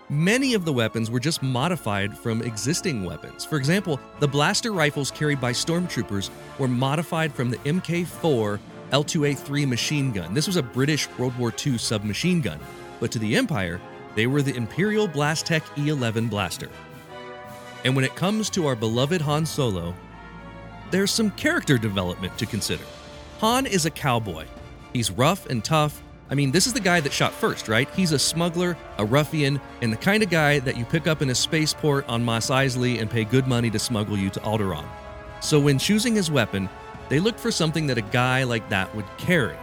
Many 0.09 0.55
of 0.55 0.65
the 0.65 0.73
weapons 0.73 1.11
were 1.11 1.21
just 1.21 1.43
modified 1.43 2.19
from 2.19 2.43
existing 2.43 3.05
weapons. 3.05 3.45
For 3.45 3.57
example, 3.57 4.01
the 4.19 4.27
blaster 4.27 4.73
rifles 4.73 5.11
carried 5.11 5.41
by 5.41 5.53
stormtroopers 5.53 6.31
were 6.59 6.67
modified 6.67 7.33
from 7.33 7.51
the 7.51 7.59
MK 7.59 8.07
4 8.07 8.59
L2A3 8.91 9.69
machine 9.69 10.11
gun. 10.11 10.35
This 10.35 10.49
was 10.49 10.57
a 10.57 10.63
British 10.63 11.09
World 11.17 11.39
War 11.39 11.53
II 11.65 11.79
submachine 11.79 12.41
gun, 12.41 12.59
but 12.99 13.13
to 13.13 13.21
the 13.21 13.37
Empire, 13.37 13.81
they 14.17 14.27
were 14.27 14.43
the 14.43 14.57
Imperial 14.57 15.07
Blastech 15.07 15.63
E11 15.77 16.29
blaster. 16.29 16.69
And 17.85 17.95
when 17.95 18.05
it 18.05 18.17
comes 18.17 18.51
to 18.51 18.67
our 18.67 18.75
beloved 18.75 19.21
Han 19.21 19.47
Solo, 19.47 19.95
there's 20.91 21.13
some 21.13 21.31
character 21.31 21.79
development 21.79 22.37
to 22.39 22.47
consider. 22.47 22.85
Han 23.39 23.65
is 23.65 23.87
a 23.87 23.91
cowboy. 23.91 24.47
He's 24.93 25.11
rough 25.11 25.47
and 25.47 25.65
tough. 25.65 26.03
I 26.31 26.35
mean, 26.35 26.53
this 26.53 26.67
is 26.67 26.73
the 26.73 26.81
guy 26.81 27.01
that 27.01 27.13
shot 27.13 27.33
first, 27.33 27.69
right? 27.69 27.89
He's 27.91 28.13
a 28.13 28.19
smuggler, 28.19 28.77
a 28.99 29.05
ruffian, 29.05 29.61
and 29.83 29.93
the 29.93 29.97
kind 29.97 30.23
of 30.23 30.31
guy 30.31 30.61
that 30.61 30.77
you 30.77 30.85
pick 30.85 31.07
up 31.07 31.23
in 31.23 31.31
a 31.31 31.35
spaceport 31.35 32.09
on 32.09 32.25
Mos 32.25 32.51
Eisley 32.51 33.01
and 33.01 33.11
pay 33.11 33.25
good 33.25 33.49
money 33.49 33.71
to 33.71 33.79
smuggle 33.79 34.17
you 34.17 34.31
to 34.31 34.41
Alderaan. 34.41 34.87
So 35.41 35.59
when 35.59 35.79
choosing 35.79 36.15
his 36.15 36.31
weapon, 36.31 36.69
they 37.09 37.19
looked 37.19 37.41
for 37.41 37.51
something 37.51 37.89
that 37.89 37.99
a 37.99 38.03
guy 38.03 38.45
like 38.45 38.69
that 38.69 38.95
would 38.95 39.07
carry. 39.19 39.57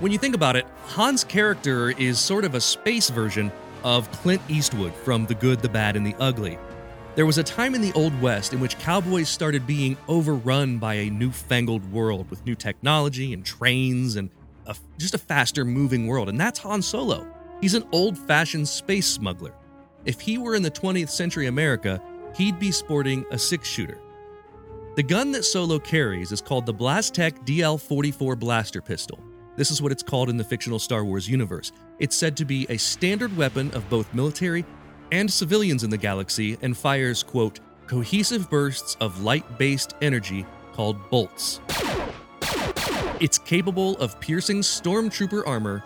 When 0.00 0.10
you 0.10 0.18
think 0.18 0.34
about 0.34 0.56
it, 0.56 0.66
Han's 0.88 1.22
character 1.22 1.90
is 1.90 2.18
sort 2.18 2.44
of 2.44 2.56
a 2.56 2.60
space 2.60 3.10
version 3.10 3.52
of 3.84 4.10
Clint 4.10 4.42
Eastwood 4.48 4.92
from 4.94 5.26
The 5.26 5.36
Good, 5.36 5.60
the 5.60 5.68
Bad, 5.68 5.94
and 5.94 6.04
the 6.04 6.16
Ugly. 6.18 6.58
There 7.14 7.26
was 7.26 7.38
a 7.38 7.44
time 7.44 7.76
in 7.76 7.80
the 7.80 7.92
Old 7.92 8.20
West 8.20 8.52
in 8.52 8.58
which 8.58 8.76
cowboys 8.80 9.28
started 9.28 9.68
being 9.68 9.96
overrun 10.08 10.78
by 10.78 10.94
a 10.94 11.10
newfangled 11.10 11.92
world 11.92 12.28
with 12.28 12.44
new 12.44 12.56
technology 12.56 13.32
and 13.32 13.44
trains 13.44 14.16
and 14.16 14.30
a, 14.66 14.76
just 14.98 15.14
a 15.14 15.18
faster 15.18 15.64
moving 15.64 16.06
world, 16.06 16.28
and 16.28 16.40
that's 16.40 16.58
Han 16.60 16.82
Solo. 16.82 17.26
He's 17.60 17.74
an 17.74 17.84
old 17.92 18.18
fashioned 18.18 18.68
space 18.68 19.06
smuggler. 19.06 19.54
If 20.04 20.20
he 20.20 20.38
were 20.38 20.54
in 20.54 20.62
the 20.62 20.70
20th 20.70 21.10
century 21.10 21.46
America, 21.46 22.02
he'd 22.36 22.58
be 22.58 22.70
sporting 22.70 23.24
a 23.30 23.38
six 23.38 23.68
shooter. 23.68 23.98
The 24.96 25.02
gun 25.02 25.32
that 25.32 25.44
Solo 25.44 25.78
carries 25.78 26.30
is 26.30 26.40
called 26.40 26.66
the 26.66 26.74
Blastech 26.74 27.44
DL 27.44 27.80
44 27.80 28.36
blaster 28.36 28.80
pistol. 28.80 29.18
This 29.56 29.70
is 29.70 29.80
what 29.80 29.92
it's 29.92 30.02
called 30.02 30.30
in 30.30 30.36
the 30.36 30.44
fictional 30.44 30.78
Star 30.78 31.04
Wars 31.04 31.28
universe. 31.28 31.72
It's 31.98 32.16
said 32.16 32.36
to 32.36 32.44
be 32.44 32.66
a 32.68 32.76
standard 32.76 33.36
weapon 33.36 33.70
of 33.72 33.88
both 33.88 34.12
military 34.14 34.64
and 35.12 35.32
civilians 35.32 35.84
in 35.84 35.90
the 35.90 35.96
galaxy 35.96 36.58
and 36.62 36.76
fires, 36.76 37.22
quote, 37.22 37.60
cohesive 37.86 38.50
bursts 38.50 38.96
of 39.00 39.22
light 39.22 39.58
based 39.58 39.94
energy 40.00 40.44
called 40.72 40.96
bolts. 41.10 41.60
It's 43.24 43.38
capable 43.38 43.96
of 44.00 44.20
piercing 44.20 44.60
stormtrooper 44.60 45.46
armor, 45.46 45.82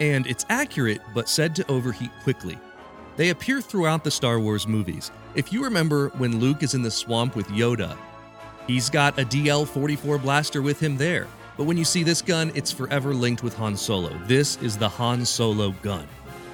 and 0.00 0.24
it's 0.28 0.46
accurate 0.48 1.00
but 1.12 1.28
said 1.28 1.56
to 1.56 1.68
overheat 1.68 2.12
quickly. 2.22 2.56
They 3.16 3.30
appear 3.30 3.60
throughout 3.60 4.04
the 4.04 4.12
Star 4.12 4.38
Wars 4.38 4.68
movies. 4.68 5.10
If 5.34 5.52
you 5.52 5.64
remember 5.64 6.10
when 6.18 6.38
Luke 6.38 6.62
is 6.62 6.74
in 6.74 6.82
the 6.82 6.90
swamp 6.92 7.34
with 7.34 7.48
Yoda, 7.48 7.96
he's 8.68 8.90
got 8.90 9.18
a 9.18 9.24
DL 9.24 9.66
44 9.66 10.18
blaster 10.18 10.62
with 10.62 10.78
him 10.78 10.96
there. 10.96 11.26
But 11.56 11.64
when 11.64 11.76
you 11.76 11.84
see 11.84 12.04
this 12.04 12.22
gun, 12.22 12.52
it's 12.54 12.70
forever 12.70 13.12
linked 13.12 13.42
with 13.42 13.56
Han 13.56 13.76
Solo. 13.76 14.16
This 14.26 14.56
is 14.62 14.76
the 14.76 14.88
Han 14.88 15.24
Solo 15.24 15.72
gun. 15.82 16.06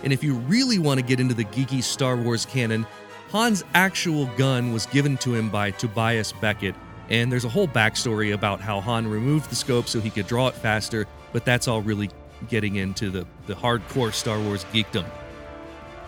And 0.05 0.11
if 0.11 0.25
you 0.25 0.37
really 0.37 0.79
want 0.79 0.99
to 0.99 1.05
get 1.05 1.21
into 1.21 1.35
the 1.35 1.45
geeky 1.45 1.83
Star 1.83 2.17
Wars 2.17 2.47
canon, 2.47 2.87
Han's 3.31 3.63
actual 3.75 4.25
gun 4.39 4.73
was 4.73 4.87
given 4.87 5.19
to 5.19 5.35
him 5.35 5.51
by 5.51 5.71
Tobias 5.73 6.33
Beckett, 6.33 6.75
and 7.11 7.31
there's 7.31 7.45
a 7.45 7.49
whole 7.49 7.69
backstory 7.69 8.35
about 8.35 8.61
how 8.61 8.81
Han 8.81 9.07
removed 9.07 9.51
the 9.51 9.57
scope 9.57 9.89
so 9.89 10.01
he 10.01 10.11
could 10.11 10.27
draw 10.27 10.49
it 10.49 10.55
faster, 10.55 11.07
but 11.33 11.45
that's 11.45 11.69
all 11.69 11.83
really 11.83 12.11
getting 12.49 12.77
into 12.77 13.11
the, 13.11 13.27
the 13.47 13.55
hardcore 13.55 14.13
Star 14.13 14.39
Wars 14.41 14.65
geekdom. 14.73 15.05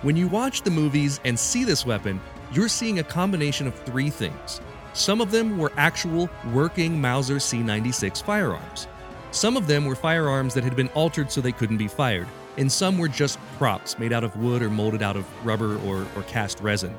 When 0.02 0.16
you 0.16 0.28
watch 0.28 0.62
the 0.62 0.70
movies 0.70 1.20
and 1.24 1.38
see 1.38 1.64
this 1.64 1.86
weapon, 1.86 2.20
you're 2.52 2.68
seeing 2.68 2.98
a 2.98 3.04
combination 3.04 3.66
of 3.66 3.74
three 3.74 4.10
things. 4.10 4.60
Some 4.92 5.20
of 5.20 5.30
them 5.30 5.58
were 5.58 5.72
actual 5.76 6.30
working 6.52 7.00
Mauser 7.00 7.36
C96 7.36 8.22
firearms. 8.22 8.86
Some 9.30 9.56
of 9.56 9.66
them 9.66 9.84
were 9.84 9.94
firearms 9.94 10.54
that 10.54 10.64
had 10.64 10.76
been 10.76 10.88
altered 10.88 11.30
so 11.30 11.40
they 11.40 11.52
couldn't 11.52 11.76
be 11.76 11.88
fired, 11.88 12.28
and 12.56 12.70
some 12.70 12.96
were 12.96 13.08
just 13.08 13.38
props 13.58 13.98
made 13.98 14.12
out 14.12 14.24
of 14.24 14.36
wood 14.36 14.62
or 14.62 14.70
molded 14.70 15.02
out 15.02 15.16
of 15.16 15.26
rubber 15.44 15.76
or, 15.80 16.06
or 16.16 16.22
cast 16.22 16.60
resin. 16.60 16.94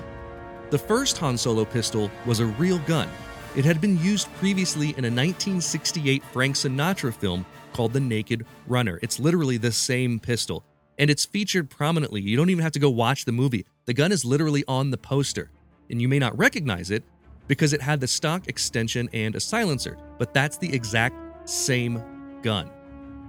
The 0.70 0.78
first 0.78 1.18
Han 1.20 1.38
Solo 1.38 1.66
pistol 1.66 2.12
was 2.26 2.40
a 2.40 2.46
real 2.46 2.80
gun. 2.80 3.10
It 3.58 3.66
had 3.66 3.82
been 3.82 4.00
used 4.04 4.32
previously 4.36 4.90
in 4.90 5.04
a 5.04 5.10
1968 5.10 6.24
Frank 6.32 6.56
Sinatra 6.56 7.12
film 7.12 7.44
called 7.74 7.92
The 7.92 8.00
Naked 8.00 8.46
Runner. 8.68 9.00
It's 9.02 9.20
literally 9.20 9.58
the 9.58 9.72
same 9.72 10.20
pistol, 10.20 10.64
and 11.00 11.10
it's 11.10 11.26
featured 11.26 11.68
prominently. 11.68 12.22
You 12.22 12.38
don't 12.38 12.52
even 12.52 12.62
have 12.62 12.74
to 12.74 12.80
go 12.80 12.92
watch 12.92 13.26
the 13.26 13.32
movie. 13.32 13.66
The 13.86 13.96
gun 13.96 14.12
is 14.12 14.24
literally 14.24 14.64
on 14.68 14.92
the 14.92 14.98
poster, 15.00 15.50
and 15.90 16.00
you 16.00 16.08
may 16.08 16.20
not 16.20 16.38
recognize 16.38 16.92
it 16.92 17.04
because 17.48 17.74
it 17.74 17.82
had 17.82 18.00
the 18.00 18.06
stock 18.06 18.48
extension 18.48 19.10
and 19.12 19.36
a 19.36 19.40
silencer, 19.40 19.98
but 20.20 20.36
that's 20.36 20.60
the 20.60 20.72
exact 20.72 21.50
same 21.50 22.04
gun. 22.44 22.70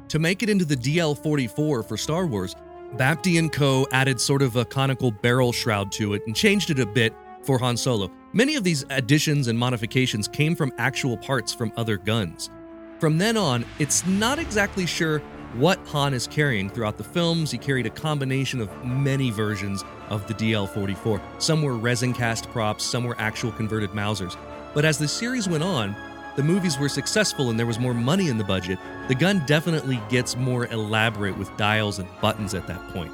To 0.08 0.18
make 0.18 0.42
it 0.42 0.50
into 0.50 0.66
the 0.66 0.76
DL44 0.76 1.88
for 1.88 1.96
Star 1.96 2.26
Wars, 2.26 2.54
Bapty 2.96 3.50
& 3.50 3.52
Co. 3.52 3.86
added 3.92 4.20
sort 4.20 4.42
of 4.42 4.56
a 4.56 4.66
conical 4.66 5.10
barrel 5.10 5.52
shroud 5.52 5.90
to 5.92 6.12
it 6.12 6.26
and 6.26 6.36
changed 6.36 6.68
it 6.68 6.80
a 6.80 6.84
bit 6.84 7.14
for 7.44 7.58
Han 7.58 7.78
Solo. 7.78 8.10
Many 8.34 8.56
of 8.56 8.64
these 8.64 8.84
additions 8.90 9.48
and 9.48 9.58
modifications 9.58 10.28
came 10.28 10.54
from 10.54 10.70
actual 10.76 11.16
parts 11.16 11.54
from 11.54 11.72
other 11.78 11.96
guns. 11.96 12.50
From 13.00 13.16
then 13.16 13.38
on, 13.38 13.64
it's 13.78 14.06
not 14.06 14.38
exactly 14.38 14.84
sure 14.84 15.20
what 15.54 15.78
Han 15.88 16.12
is 16.12 16.26
carrying 16.26 16.68
throughout 16.68 16.98
the 16.98 17.04
films. 17.04 17.50
He 17.50 17.56
carried 17.56 17.86
a 17.86 17.90
combination 17.90 18.60
of 18.60 18.84
many 18.84 19.30
versions 19.30 19.82
of 20.10 20.26
the 20.28 20.34
DL 20.34 20.68
44. 20.68 21.22
Some 21.38 21.62
were 21.62 21.78
resin 21.78 22.12
cast 22.12 22.50
props, 22.50 22.84
some 22.84 23.04
were 23.04 23.16
actual 23.18 23.50
converted 23.50 23.90
Mausers. 23.92 24.36
But 24.74 24.84
as 24.84 24.98
the 24.98 25.08
series 25.08 25.48
went 25.48 25.64
on, 25.64 25.96
the 26.36 26.42
movies 26.42 26.78
were 26.78 26.90
successful 26.90 27.48
and 27.48 27.58
there 27.58 27.66
was 27.66 27.78
more 27.78 27.94
money 27.94 28.28
in 28.28 28.36
the 28.36 28.44
budget, 28.44 28.78
the 29.08 29.14
gun 29.14 29.42
definitely 29.46 30.02
gets 30.10 30.36
more 30.36 30.66
elaborate 30.66 31.38
with 31.38 31.56
dials 31.56 31.98
and 31.98 32.08
buttons 32.20 32.52
at 32.52 32.66
that 32.66 32.86
point. 32.88 33.12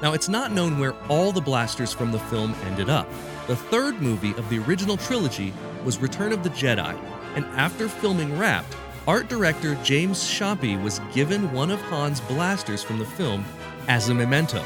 Now, 0.00 0.14
it's 0.14 0.30
not 0.30 0.52
known 0.52 0.78
where 0.78 0.94
all 1.10 1.32
the 1.32 1.40
blasters 1.42 1.92
from 1.92 2.12
the 2.12 2.18
film 2.18 2.54
ended 2.64 2.88
up. 2.88 3.06
The 3.48 3.56
third 3.56 4.00
movie 4.00 4.34
of 4.34 4.48
the 4.48 4.60
original 4.60 4.96
trilogy 4.96 5.52
was 5.84 5.98
Return 5.98 6.32
of 6.32 6.44
the 6.44 6.50
Jedi, 6.50 6.96
and 7.34 7.44
after 7.46 7.88
filming 7.88 8.38
wrapped, 8.38 8.76
art 9.08 9.28
director 9.28 9.74
James 9.82 10.22
Schoppe 10.22 10.80
was 10.80 11.00
given 11.12 11.52
one 11.52 11.72
of 11.72 11.80
Han's 11.82 12.20
blasters 12.20 12.84
from 12.84 13.00
the 13.00 13.04
film 13.04 13.44
as 13.88 14.08
a 14.08 14.14
memento. 14.14 14.64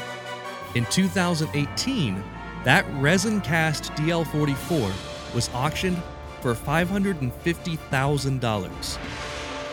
In 0.75 0.85
2018, 0.85 2.23
that 2.65 2.85
resin 2.93 3.41
cast 3.41 3.91
DL 3.93 4.27
44 4.27 4.91
was 5.33 5.49
auctioned 5.55 5.99
for 6.41 6.53
$550,000. 6.53 8.99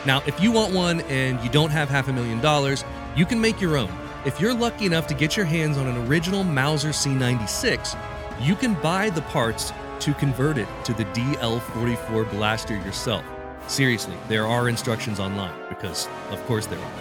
Now, 0.06 0.22
if 0.26 0.40
you 0.40 0.50
want 0.50 0.72
one 0.72 1.02
and 1.02 1.38
you 1.44 1.50
don't 1.50 1.70
have 1.70 1.90
half 1.90 2.08
a 2.08 2.12
million 2.12 2.40
dollars, 2.40 2.86
you 3.14 3.26
can 3.26 3.38
make 3.38 3.60
your 3.60 3.76
own. 3.76 3.92
If 4.24 4.40
you're 4.40 4.54
lucky 4.54 4.86
enough 4.86 5.06
to 5.08 5.14
get 5.14 5.36
your 5.36 5.44
hands 5.44 5.76
on 5.76 5.86
an 5.86 6.06
original 6.06 6.42
Mauser 6.42 6.88
C96, 6.88 7.94
you 8.40 8.54
can 8.54 8.74
buy 8.74 9.10
the 9.10 9.22
parts 9.22 9.72
to 10.00 10.14
convert 10.14 10.58
it 10.58 10.68
to 10.84 10.92
the 10.92 11.04
DL44 11.06 12.30
blaster 12.30 12.74
yourself. 12.74 13.24
Seriously, 13.66 14.16
there 14.28 14.46
are 14.46 14.68
instructions 14.68 15.18
online 15.18 15.54
because, 15.68 16.08
of 16.30 16.44
course, 16.46 16.66
there 16.66 16.78
are. 16.78 16.92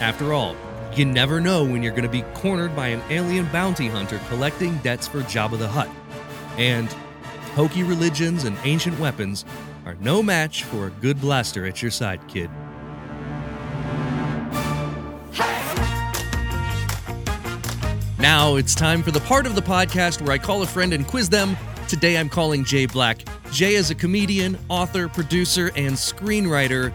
After 0.00 0.32
all, 0.32 0.56
you 0.94 1.04
never 1.04 1.40
know 1.40 1.64
when 1.64 1.82
you're 1.82 1.92
going 1.92 2.02
to 2.02 2.08
be 2.08 2.22
cornered 2.34 2.76
by 2.76 2.88
an 2.88 3.02
alien 3.10 3.46
bounty 3.46 3.88
hunter 3.88 4.20
collecting 4.28 4.76
debts 4.78 5.08
for 5.08 5.20
Jabba 5.22 5.58
the 5.58 5.68
Hutt. 5.68 5.88
And 6.58 6.88
hokey 7.54 7.82
religions 7.82 8.44
and 8.44 8.56
ancient 8.64 8.98
weapons 9.00 9.44
are 9.86 9.96
no 9.96 10.22
match 10.22 10.64
for 10.64 10.86
a 10.86 10.90
good 10.90 11.20
blaster 11.20 11.66
at 11.66 11.82
your 11.82 11.90
side, 11.90 12.20
kid. 12.28 12.50
Now 18.22 18.54
it's 18.54 18.76
time 18.76 19.02
for 19.02 19.10
the 19.10 19.18
part 19.18 19.46
of 19.46 19.56
the 19.56 19.60
podcast 19.60 20.22
where 20.22 20.30
I 20.30 20.38
call 20.38 20.62
a 20.62 20.66
friend 20.66 20.92
and 20.92 21.04
quiz 21.04 21.28
them. 21.28 21.56
Today 21.88 22.16
I'm 22.16 22.28
calling 22.28 22.62
Jay 22.64 22.86
Black. 22.86 23.24
Jay 23.50 23.74
is 23.74 23.90
a 23.90 23.96
comedian, 23.96 24.56
author, 24.68 25.08
producer, 25.08 25.72
and 25.74 25.96
screenwriter. 25.96 26.94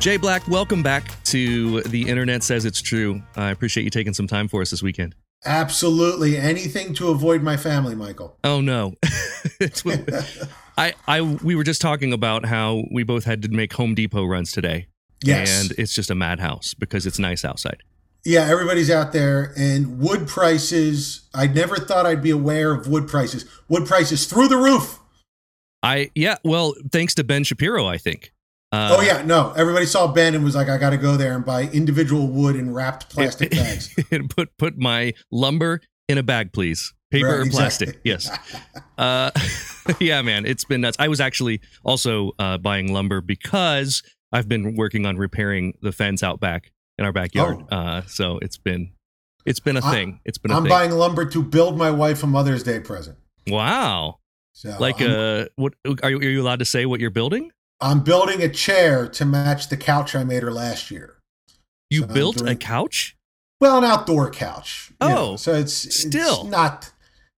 Jay 0.00 0.16
Black, 0.16 0.46
welcome 0.48 0.82
back 0.82 1.04
to 1.26 1.82
The 1.82 2.08
Internet 2.08 2.42
Says 2.42 2.64
It's 2.64 2.82
True. 2.82 3.22
I 3.36 3.52
appreciate 3.52 3.84
you 3.84 3.90
taking 3.90 4.14
some 4.14 4.26
time 4.26 4.48
for 4.48 4.62
us 4.62 4.72
this 4.72 4.82
weekend. 4.82 5.14
Absolutely. 5.44 6.36
Anything 6.36 6.92
to 6.94 7.10
avoid 7.10 7.44
my 7.44 7.56
family, 7.56 7.94
Michael. 7.94 8.36
Oh 8.42 8.60
no. 8.60 8.94
I 10.76 10.94
I 11.06 11.20
we 11.20 11.54
were 11.54 11.62
just 11.62 11.80
talking 11.80 12.12
about 12.12 12.46
how 12.46 12.82
we 12.90 13.04
both 13.04 13.22
had 13.22 13.42
to 13.42 13.48
make 13.48 13.74
Home 13.74 13.94
Depot 13.94 14.24
runs 14.24 14.50
today. 14.50 14.88
Yes. 15.22 15.62
And 15.62 15.78
it's 15.78 15.94
just 15.94 16.10
a 16.10 16.16
madhouse 16.16 16.74
because 16.74 17.06
it's 17.06 17.20
nice 17.20 17.44
outside. 17.44 17.84
Yeah, 18.24 18.46
everybody's 18.48 18.90
out 18.90 19.12
there 19.12 19.52
and 19.56 19.98
wood 19.98 20.28
prices. 20.28 21.22
I 21.34 21.48
never 21.48 21.76
thought 21.76 22.06
I'd 22.06 22.22
be 22.22 22.30
aware 22.30 22.72
of 22.72 22.86
wood 22.86 23.08
prices. 23.08 23.44
Wood 23.68 23.86
prices 23.86 24.26
through 24.26 24.48
the 24.48 24.56
roof. 24.56 25.00
I 25.82 26.10
yeah, 26.14 26.36
well, 26.44 26.74
thanks 26.92 27.14
to 27.16 27.24
Ben 27.24 27.42
Shapiro, 27.42 27.86
I 27.86 27.98
think. 27.98 28.32
Uh, 28.70 28.96
oh 28.98 29.02
yeah, 29.02 29.22
no. 29.22 29.52
Everybody 29.56 29.86
saw 29.86 30.06
Ben 30.06 30.34
and 30.34 30.44
was 30.44 30.54
like, 30.54 30.68
"I 30.68 30.78
got 30.78 30.90
to 30.90 30.96
go 30.96 31.16
there 31.16 31.34
and 31.34 31.44
buy 31.44 31.64
individual 31.64 32.28
wood 32.28 32.54
in 32.56 32.72
wrapped 32.72 33.10
plastic 33.10 33.50
bags." 33.52 33.94
put 34.30 34.56
put 34.56 34.78
my 34.78 35.12
lumber 35.32 35.80
in 36.08 36.16
a 36.16 36.22
bag, 36.22 36.52
please. 36.52 36.94
Paper 37.10 37.26
Right, 37.26 37.46
or 37.46 37.50
plastic? 37.50 38.00
exactly. 38.04 38.10
Yes. 38.10 38.38
Uh, 38.96 39.30
yeah, 40.00 40.22
man, 40.22 40.46
it's 40.46 40.64
been 40.64 40.80
nuts. 40.80 40.96
I 40.98 41.08
was 41.08 41.20
actually 41.20 41.60
also 41.84 42.32
uh, 42.38 42.56
buying 42.56 42.92
lumber 42.92 43.20
because 43.20 44.02
I've 44.32 44.48
been 44.48 44.76
working 44.76 45.04
on 45.04 45.16
repairing 45.18 45.74
the 45.82 45.92
fence 45.92 46.22
out 46.22 46.40
back 46.40 46.70
in 46.98 47.04
our 47.04 47.12
backyard. 47.12 47.58
Oh. 47.70 47.76
Uh, 47.76 48.02
so 48.06 48.38
it's 48.38 48.56
been 48.58 48.92
it's 49.44 49.60
been 49.60 49.76
a 49.76 49.84
I- 49.84 49.90
thing. 49.90 50.20
It's 50.24 50.38
been 50.38 50.50
a 50.52 50.56
I'm 50.56 50.62
thing. 50.64 50.70
buying 50.70 50.90
lumber 50.92 51.24
to 51.26 51.42
build 51.42 51.76
my 51.76 51.90
wife 51.90 52.22
a 52.22 52.26
Mother's 52.26 52.62
Day 52.62 52.80
present. 52.80 53.18
wow. 53.48 54.18
So 54.54 54.76
Like 54.78 55.00
I'm, 55.00 55.10
uh, 55.10 55.44
what 55.56 55.72
are 56.04 56.10
you, 56.10 56.18
are 56.18 56.22
you 56.22 56.42
allowed 56.42 56.58
to 56.58 56.66
say 56.66 56.84
what 56.84 57.00
you're 57.00 57.08
building? 57.10 57.50
I'm 57.80 58.00
building 58.04 58.42
a 58.42 58.48
chair 58.50 59.08
to 59.08 59.24
match 59.24 59.68
the 59.70 59.78
couch 59.78 60.14
I 60.14 60.24
made 60.24 60.42
her 60.42 60.52
last 60.52 60.90
year. 60.90 61.16
You 61.90 62.02
So 62.02 62.06
built 62.08 62.42
a 62.42 62.54
couch? 62.54 63.16
Well, 63.62 63.78
an 63.78 63.84
outdoor 63.84 64.30
couch. 64.30 64.92
you 65.00 65.08
know, 65.08 65.28
Oh, 65.32 65.36
so 65.36 65.54
it's 65.54 65.86
it's 65.86 66.00
still. 66.00 66.44
not. 66.44 66.91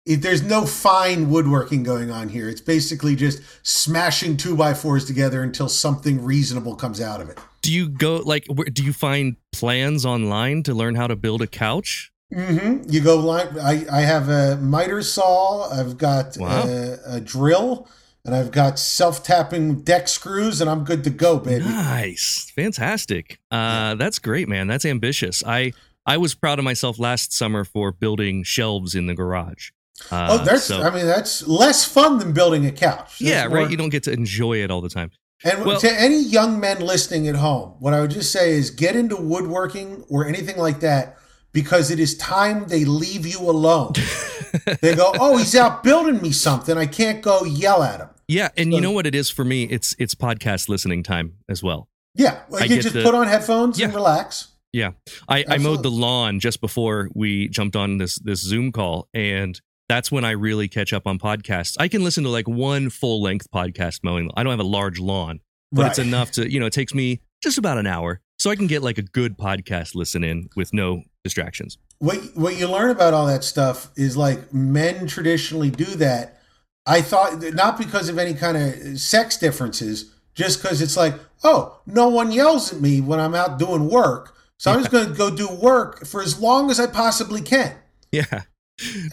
It, 0.06 0.16
there's 0.20 0.42
no 0.42 0.66
fine 0.66 1.30
woodworking 1.30 1.82
going 1.82 2.10
on 2.10 2.28
here. 2.28 2.48
It's 2.48 2.60
basically 2.60 3.16
just 3.16 3.40
smashing 3.62 4.36
two 4.36 4.54
by 4.54 4.74
fours 4.74 5.06
together 5.06 5.42
until 5.42 5.68
something 5.68 6.22
reasonable 6.22 6.74
comes 6.76 7.00
out 7.00 7.20
of 7.22 7.30
it. 7.30 7.38
Do 7.62 7.72
you 7.72 7.88
go 7.88 8.16
like 8.16 8.44
where, 8.48 8.66
do 8.68 8.84
you 8.84 8.92
find 8.92 9.36
plans 9.52 10.04
online 10.04 10.62
to 10.64 10.74
learn 10.74 10.94
how 10.94 11.06
to 11.06 11.16
build 11.16 11.40
a 11.40 11.46
couch? 11.46 12.12
Mm-hmm. 12.34 12.90
You 12.90 13.00
go 13.00 13.16
line. 13.16 13.58
I 13.58 13.86
I 13.90 14.00
have 14.02 14.28
a 14.28 14.56
miter 14.56 15.00
saw. 15.02 15.70
I've 15.70 15.96
got 15.96 16.36
Wow. 16.36 16.64
a, 16.66 16.98
a 17.16 17.20
drill, 17.20 17.88
and 18.26 18.34
I've 18.34 18.50
got 18.50 18.78
self 18.78 19.22
tapping 19.24 19.80
deck 19.82 20.08
screws, 20.08 20.60
and 20.60 20.68
I'm 20.68 20.84
good 20.84 21.04
to 21.04 21.10
go, 21.10 21.38
baby. 21.38 21.64
Nice. 21.64 22.52
Fantastic. 22.54 23.38
Uh 23.50 23.94
that's 23.94 24.18
great, 24.18 24.48
man. 24.48 24.66
That's 24.66 24.84
ambitious. 24.84 25.42
I 25.46 25.72
I 26.04 26.18
was 26.18 26.34
proud 26.34 26.58
of 26.58 26.64
myself 26.66 26.98
last 26.98 27.32
summer 27.32 27.64
for 27.64 27.90
building 27.92 28.42
shelves 28.42 28.94
in 28.94 29.06
the 29.06 29.14
garage. 29.14 29.70
Uh, 30.10 30.38
oh, 30.40 30.44
that's. 30.44 30.64
so- 30.64 30.82
I 30.82 30.90
mean, 30.90 31.06
that's 31.06 31.46
less 31.46 31.84
fun 31.84 32.18
than 32.18 32.32
building 32.32 32.66
a 32.66 32.72
couch. 32.72 33.18
That's 33.18 33.20
yeah, 33.20 33.46
more- 33.48 33.58
right. 33.58 33.70
You 33.70 33.76
don't 33.76 33.90
get 33.90 34.02
to 34.04 34.12
enjoy 34.12 34.58
it 34.62 34.70
all 34.70 34.80
the 34.80 34.88
time. 34.88 35.10
And 35.44 35.64
Well- 35.64 35.80
to 35.80 36.00
any 36.00 36.20
young 36.22 36.58
men 36.58 36.80
listening 36.80 37.28
at 37.28 37.36
home, 37.36 37.74
what 37.78 37.94
I 37.94 38.00
would 38.00 38.10
just 38.10 38.32
say 38.32 38.52
is 38.52 38.70
get 38.70 38.96
into 38.96 39.16
woodworking 39.16 40.04
or 40.08 40.26
anything 40.26 40.56
like 40.56 40.80
that 40.80 41.16
because 41.52 41.90
it 41.90 42.00
is 42.00 42.16
time 42.16 42.66
they 42.68 42.84
leave 42.84 43.26
you 43.26 43.38
alone. 43.40 43.92
they 44.80 44.94
go, 44.94 45.12
"Oh, 45.20 45.36
he's 45.36 45.54
out 45.54 45.84
building 45.84 46.20
me 46.22 46.32
something. 46.32 46.76
I 46.78 46.86
can't 46.86 47.22
go 47.22 47.44
yell 47.44 47.82
at 47.82 48.00
him." 48.00 48.08
Yeah, 48.26 48.48
and 48.56 48.72
you 48.72 48.80
know 48.80 48.90
what 48.90 49.06
it 49.06 49.14
is 49.14 49.28
for 49.30 49.44
me? 49.44 49.64
It's 49.64 49.94
it's 49.98 50.14
podcast 50.14 50.68
listening 50.68 51.02
time 51.02 51.34
as 51.48 51.62
well. 51.62 51.88
Yeah, 52.14 52.40
well, 52.48 52.64
you 52.64 52.80
just 52.80 52.94
the- 52.94 53.02
put 53.02 53.14
on 53.14 53.26
headphones 53.28 53.78
and 53.80 53.90
Yeah. 53.92 53.96
relax. 53.96 54.48
Yeah, 54.72 54.90
I, 55.28 55.44
I 55.48 55.58
mowed 55.58 55.82
the 55.84 55.90
lawn 55.90 56.40
just 56.40 56.60
before 56.60 57.08
we 57.14 57.48
jumped 57.48 57.76
on 57.76 57.98
this 57.98 58.16
this 58.16 58.40
Zoom 58.40 58.72
call, 58.72 59.08
and 59.14 59.60
that's 59.88 60.10
when 60.10 60.24
I 60.24 60.30
really 60.30 60.68
catch 60.68 60.92
up 60.92 61.06
on 61.06 61.18
podcasts. 61.18 61.76
I 61.78 61.88
can 61.88 62.02
listen 62.04 62.24
to 62.24 62.30
like 62.30 62.48
one 62.48 62.90
full 62.90 63.22
length 63.22 63.50
podcast 63.50 64.00
mowing. 64.02 64.30
I 64.36 64.42
don't 64.42 64.50
have 64.50 64.60
a 64.60 64.62
large 64.68 64.98
lawn, 64.98 65.40
but 65.72 65.86
it's 65.86 65.98
enough 65.98 66.30
to 66.32 66.50
you 66.50 66.60
know. 66.60 66.66
It 66.66 66.72
takes 66.72 66.94
me 66.94 67.20
just 67.42 67.58
about 67.58 67.78
an 67.78 67.86
hour, 67.86 68.20
so 68.38 68.50
I 68.50 68.56
can 68.56 68.66
get 68.66 68.82
like 68.82 68.98
a 68.98 69.02
good 69.02 69.36
podcast 69.36 69.94
listen 69.94 70.24
in 70.24 70.48
with 70.56 70.72
no 70.72 71.02
distractions. 71.22 71.78
what 71.98 72.18
what 72.34 72.56
you 72.56 72.68
learn 72.68 72.90
about 72.90 73.14
all 73.14 73.26
that 73.26 73.44
stuff 73.44 73.90
is 73.96 74.16
like 74.16 74.52
men 74.52 75.06
traditionally 75.06 75.70
do 75.70 75.84
that. 75.96 76.40
I 76.86 77.00
thought 77.00 77.42
not 77.54 77.78
because 77.78 78.08
of 78.08 78.18
any 78.18 78.34
kind 78.34 78.56
of 78.56 78.98
sex 78.98 79.38
differences, 79.38 80.12
just 80.34 80.62
because 80.62 80.82
it's 80.82 80.96
like, 80.96 81.14
oh, 81.42 81.80
no 81.86 82.08
one 82.08 82.30
yells 82.32 82.72
at 82.72 82.80
me 82.80 83.00
when 83.00 83.20
I'm 83.20 83.34
out 83.34 83.58
doing 83.58 83.88
work, 83.88 84.34
so 84.58 84.70
I'm 84.70 84.80
just 84.80 84.90
going 84.90 85.08
to 85.08 85.14
go 85.14 85.30
do 85.30 85.48
work 85.48 86.06
for 86.06 86.22
as 86.22 86.40
long 86.40 86.70
as 86.70 86.78
I 86.78 86.86
possibly 86.86 87.40
can. 87.40 87.74
Yeah, 88.12 88.24
And 88.30 88.32
then 88.32 88.42
I 88.42 88.53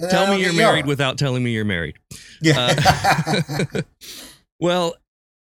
tell 0.09 0.27
me 0.33 0.41
you're 0.41 0.53
married 0.53 0.85
without 0.85 1.17
telling 1.17 1.43
me 1.43 1.51
you're 1.51 1.65
married. 1.65 1.95
Yeah. 2.41 2.73
Well, 4.59 4.93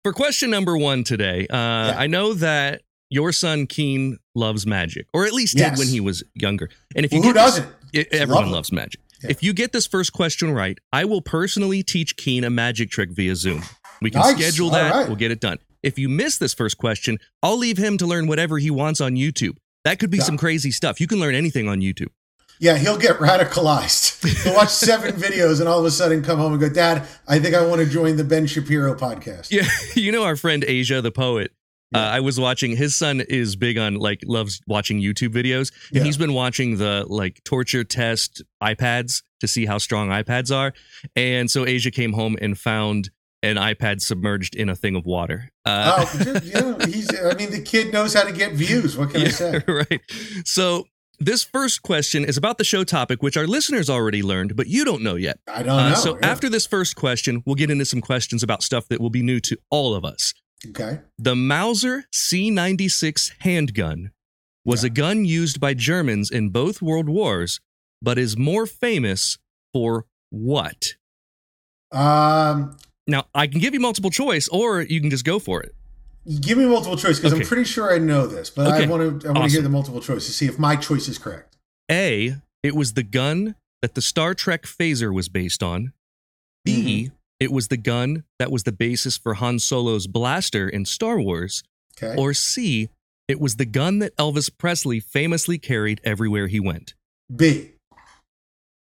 for 0.03 0.13
question 0.13 0.51
number 0.51 0.77
one 0.77 1.03
today, 1.03 1.47
uh, 1.49 1.55
I 1.97 2.05
know 2.07 2.33
that 2.35 2.83
your 3.09 3.31
son 3.31 3.65
Keen 3.65 4.17
loves 4.35 4.67
magic, 4.67 5.07
or 5.11 5.25
at 5.25 5.33
least 5.33 5.57
did 5.57 5.75
when 5.77 5.87
he 5.87 5.99
was 5.99 6.23
younger. 6.35 6.69
And 6.95 7.03
if 7.03 7.11
you 7.11 7.19
well, 7.19 7.29
who 7.29 7.33
doesn't, 7.33 7.67
it- 7.93 8.09
everyone 8.13 8.43
lovely. 8.43 8.53
loves 8.53 8.71
magic. 8.71 9.01
Yeah. 9.23 9.31
If 9.31 9.41
you 9.43 9.53
get 9.53 9.71
this 9.71 9.87
first 9.87 10.13
question 10.13 10.51
right, 10.51 10.77
I 10.93 11.05
will 11.05 11.21
personally 11.21 11.81
teach 11.83 12.15
Keen 12.15 12.43
a 12.43 12.49
magic 12.51 12.89
trick 12.91 13.09
via 13.11 13.35
Zoom. 13.35 13.63
We 14.03 14.09
can 14.11 14.21
Nice. 14.21 14.35
schedule 14.37 14.69
that. 14.71 14.91
right. 14.93 15.07
We'll 15.07 15.15
get 15.15 15.31
it 15.31 15.39
done. 15.39 15.57
If 15.83 15.97
you 15.97 16.07
miss 16.09 16.37
this 16.37 16.53
first 16.53 16.77
question, 16.77 17.17
I'll 17.41 17.57
leave 17.57 17.77
him 17.77 17.97
to 17.97 18.05
learn 18.05 18.27
whatever 18.27 18.57
he 18.59 18.69
wants 18.71 19.01
on 19.01 19.13
YouTube. 19.15 19.57
That 19.83 19.97
could 19.99 20.09
be 20.11 20.17
Yeah. 20.17 20.23
some 20.25 20.37
crazy 20.37 20.69
stuff. 20.71 20.99
You 21.01 21.07
can 21.07 21.19
learn 21.19 21.33
anything 21.35 21.67
on 21.67 21.79
YouTube. 21.81 22.09
Yeah, 22.61 22.77
he'll 22.77 22.97
get 22.97 23.17
radicalized. 23.17 24.43
He'll 24.43 24.53
watch 24.55 24.69
seven 24.69 25.15
videos 25.15 25.59
and 25.59 25.67
all 25.67 25.79
of 25.79 25.85
a 25.85 25.91
sudden 25.91 26.21
come 26.23 26.37
home 26.37 26.53
and 26.53 26.61
go, 26.61 26.69
Dad, 26.69 27.07
I 27.27 27.39
think 27.39 27.55
I 27.55 27.65
want 27.65 27.81
to 27.81 27.87
join 27.87 28.15
the 28.17 28.23
Ben 28.23 28.45
Shapiro 28.45 28.93
podcast. 28.95 29.51
Yeah, 29.51 29.67
you 30.01 30.11
know 30.11 30.23
our 30.23 30.35
friend 30.35 30.63
Asia, 30.65 31.01
the 31.01 31.11
poet. 31.11 31.51
Uh, 31.93 31.97
I 31.97 32.19
was 32.21 32.39
watching. 32.39 32.77
His 32.77 32.95
son 32.95 33.19
is 33.19 33.57
big 33.57 33.77
on 33.77 33.95
like 33.95 34.21
loves 34.25 34.61
watching 34.67 35.01
YouTube 35.01 35.33
videos, 35.33 35.71
and 35.89 35.97
Yeah. 35.97 36.03
he's 36.03 36.15
been 36.17 36.33
watching 36.33 36.77
the 36.77 37.03
like 37.09 37.43
torture 37.43 37.83
test 37.83 38.41
iPads 38.63 39.23
to 39.41 39.47
see 39.47 39.65
how 39.65 39.77
strong 39.77 40.07
iPads 40.09 40.55
are. 40.55 40.71
And 41.17 41.51
so 41.51 41.65
Asia 41.65 41.91
came 41.91 42.13
home 42.13 42.37
and 42.41 42.57
found 42.57 43.09
an 43.43 43.55
iPad 43.57 44.01
submerged 44.01 44.55
in 44.55 44.69
a 44.69 44.75
thing 44.75 44.95
of 44.95 45.05
water. 45.05 45.49
Uh, 45.65 46.05
Oh, 46.05 46.19
know, 46.53 46.77
he's, 46.85 47.09
I 47.19 47.33
mean, 47.33 47.49
the 47.51 47.61
kid 47.61 47.91
knows 47.91 48.13
how 48.13 48.23
to 48.23 48.31
get 48.31 48.53
views. 48.53 48.95
What 48.95 49.09
can 49.09 49.23
I 49.23 49.29
say? 49.29 49.61
right. 49.67 49.99
So 50.45 50.85
this 51.21 51.43
first 51.43 51.81
question 51.83 52.25
is 52.25 52.35
about 52.37 52.57
the 52.57 52.63
show 52.63 52.83
topic, 52.83 53.21
which 53.23 53.37
our 53.37 53.47
listeners 53.47 53.89
already 53.89 54.21
learned, 54.23 54.55
but 54.55 54.67
you 54.67 54.83
don't 54.83 55.01
know 55.03 55.15
yet. 55.15 55.39
I 55.47 55.63
don't 55.63 55.79
Uh, 55.79 55.89
know. 55.89 55.95
so 55.95 56.17
yeah. 56.19 56.27
after 56.27 56.49
this 56.49 56.65
first 56.67 56.95
question, 56.95 57.43
we'll 57.45 57.55
get 57.55 57.69
into 57.71 57.85
some 57.85 58.01
questions 58.01 58.43
about 58.43 58.63
stuff 58.63 58.87
that 58.89 58.99
will 58.99 59.09
be 59.09 59.21
new 59.21 59.39
to 59.41 59.57
all 59.69 59.93
of 59.95 60.03
us. 60.03 60.33
Okay. 60.69 60.99
The 61.17 61.35
Mauser 61.35 62.05
C96 62.13 63.31
handgun 63.39 64.11
was 64.65 64.83
Yeah. 64.83 64.87
a 64.87 64.89
gun 64.89 65.25
used 65.25 65.59
by 65.59 65.73
Germans 65.73 66.29
in 66.29 66.49
both 66.49 66.81
world 66.81 67.07
wars, 67.09 67.59
but 68.01 68.17
is 68.17 68.37
more 68.37 68.65
famous 68.67 69.37
for 69.73 70.05
what? 70.29 70.95
Um, 71.91 72.77
Now, 73.07 73.25
I 73.33 73.47
can 73.47 73.59
give 73.59 73.73
you 73.73 73.79
multiple 73.79 74.11
choice, 74.11 74.47
or 74.49 74.81
you 74.81 75.01
can 75.01 75.09
just 75.09 75.25
go 75.25 75.39
for 75.39 75.61
it. 75.61 75.73
Give 76.41 76.57
me 76.57 76.65
multiple 76.65 76.97
choice 76.97 77.17
because 77.17 77.33
Okay. 77.33 77.41
I'm 77.41 77.47
pretty 77.47 77.63
sure 77.63 77.93
I 77.93 77.97
know 77.97 78.27
this, 78.27 78.49
but 78.49 78.67
Okay. 78.67 78.83
I 78.85 78.87
want 78.87 79.21
to 79.21 79.27
I 79.27 79.31
want 79.31 79.49
to 79.49 79.53
hear 79.53 79.61
the 79.61 79.69
multiple 79.69 80.01
choice 80.01 80.25
to 80.27 80.31
see 80.31 80.45
if 80.45 80.57
my 80.59 80.75
choice 80.75 81.07
is 81.07 81.17
correct. 81.17 81.57
A, 81.91 82.35
it 82.63 82.75
was 82.75 82.93
the 82.93 83.03
gun 83.03 83.55
that 83.81 83.95
the 83.95 84.01
Star 84.01 84.33
Trek 84.33 84.63
phaser 84.63 85.13
was 85.13 85.27
based 85.29 85.61
on. 85.63 85.93
B, 86.63 86.73
Mm-hmm. 87.07 87.13
it 87.39 87.51
was 87.51 87.69
the 87.69 87.77
gun 87.77 88.23
that 88.39 88.51
was 88.51 88.63
the 88.63 88.71
basis 88.71 89.17
for 89.17 89.33
Han 89.35 89.57
Solo's 89.59 90.05
blaster 90.07 90.69
in 90.69 90.85
Star 90.85 91.19
Wars. 91.19 91.63
Okay. 91.97 92.15
Or 92.19 92.33
C, 92.33 92.89
it 93.27 93.39
was 93.41 93.55
the 93.55 93.65
gun 93.65 93.99
that 93.99 94.15
Elvis 94.17 94.49
Presley 94.55 94.99
famously 94.99 95.57
carried 95.57 95.99
everywhere 96.03 96.47
he 96.47 96.59
went. 96.59 96.93
B. 97.35 97.71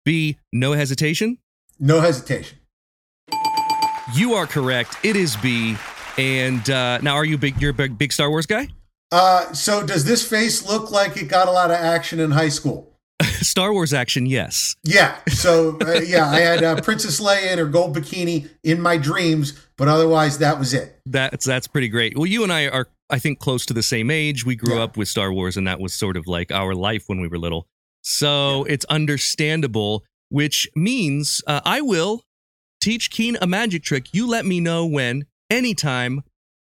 B, 0.05 0.37
no 0.51 0.73
hesitation. 0.73 1.37
No 1.79 1.99
hesitation. 2.01 2.59
You 4.13 4.33
are 4.33 4.45
correct. 4.45 4.97
It 5.03 5.15
is 5.15 5.35
B. 5.37 5.75
And 6.17 6.69
uh, 6.69 6.99
now, 6.99 7.15
are 7.15 7.25
you 7.25 7.37
big? 7.37 7.59
You're 7.61 7.71
a 7.71 7.73
big, 7.73 7.97
big 7.97 8.13
Star 8.13 8.29
Wars 8.29 8.45
guy. 8.45 8.67
Uh, 9.11 9.51
so 9.53 9.85
does 9.85 10.05
this 10.05 10.27
face 10.27 10.67
look 10.67 10.91
like 10.91 11.17
it 11.17 11.27
got 11.27 11.47
a 11.47 11.51
lot 11.51 11.69
of 11.71 11.77
action 11.77 12.19
in 12.19 12.31
high 12.31 12.49
school? 12.49 12.89
Star 13.23 13.71
Wars 13.71 13.93
action, 13.93 14.25
yes. 14.25 14.75
Yeah. 14.83 15.17
So 15.29 15.77
uh, 15.81 16.01
yeah, 16.05 16.27
I 16.29 16.39
had 16.39 16.63
uh, 16.63 16.81
Princess 16.81 17.19
Leia 17.21 17.51
in 17.53 17.59
her 17.59 17.65
gold 17.65 17.95
bikini 17.95 18.49
in 18.63 18.81
my 18.81 18.97
dreams, 18.97 19.53
but 19.77 19.87
otherwise 19.87 20.39
that 20.39 20.57
was 20.59 20.73
it. 20.73 20.99
That's 21.05 21.45
that's 21.45 21.67
pretty 21.67 21.89
great. 21.89 22.17
Well, 22.17 22.25
you 22.25 22.43
and 22.43 22.51
I 22.51 22.67
are, 22.69 22.87
I 23.09 23.19
think, 23.19 23.39
close 23.39 23.65
to 23.67 23.73
the 23.73 23.83
same 23.83 24.09
age. 24.09 24.45
We 24.45 24.55
grew 24.55 24.75
Yeah. 24.77 24.83
up 24.83 24.97
with 24.97 25.07
Star 25.07 25.31
Wars, 25.31 25.57
and 25.57 25.67
that 25.67 25.79
was 25.79 25.93
sort 25.93 26.17
of 26.17 26.25
like 26.27 26.51
our 26.51 26.73
life 26.73 27.03
when 27.07 27.21
we 27.21 27.27
were 27.27 27.37
little. 27.37 27.67
So 28.01 28.63
it's 28.65 28.85
understandable. 28.85 30.03
Which 30.29 30.67
means 30.75 31.43
uh, 31.45 31.61
I 31.63 31.81
will 31.81 32.23
teach 32.81 33.11
Keen 33.11 33.37
a 33.39 33.45
magic 33.45 33.83
trick. 33.83 34.07
You 34.13 34.27
let 34.27 34.47
me 34.47 34.59
know 34.59 34.83
when, 34.83 35.25
anytime. 35.53 36.23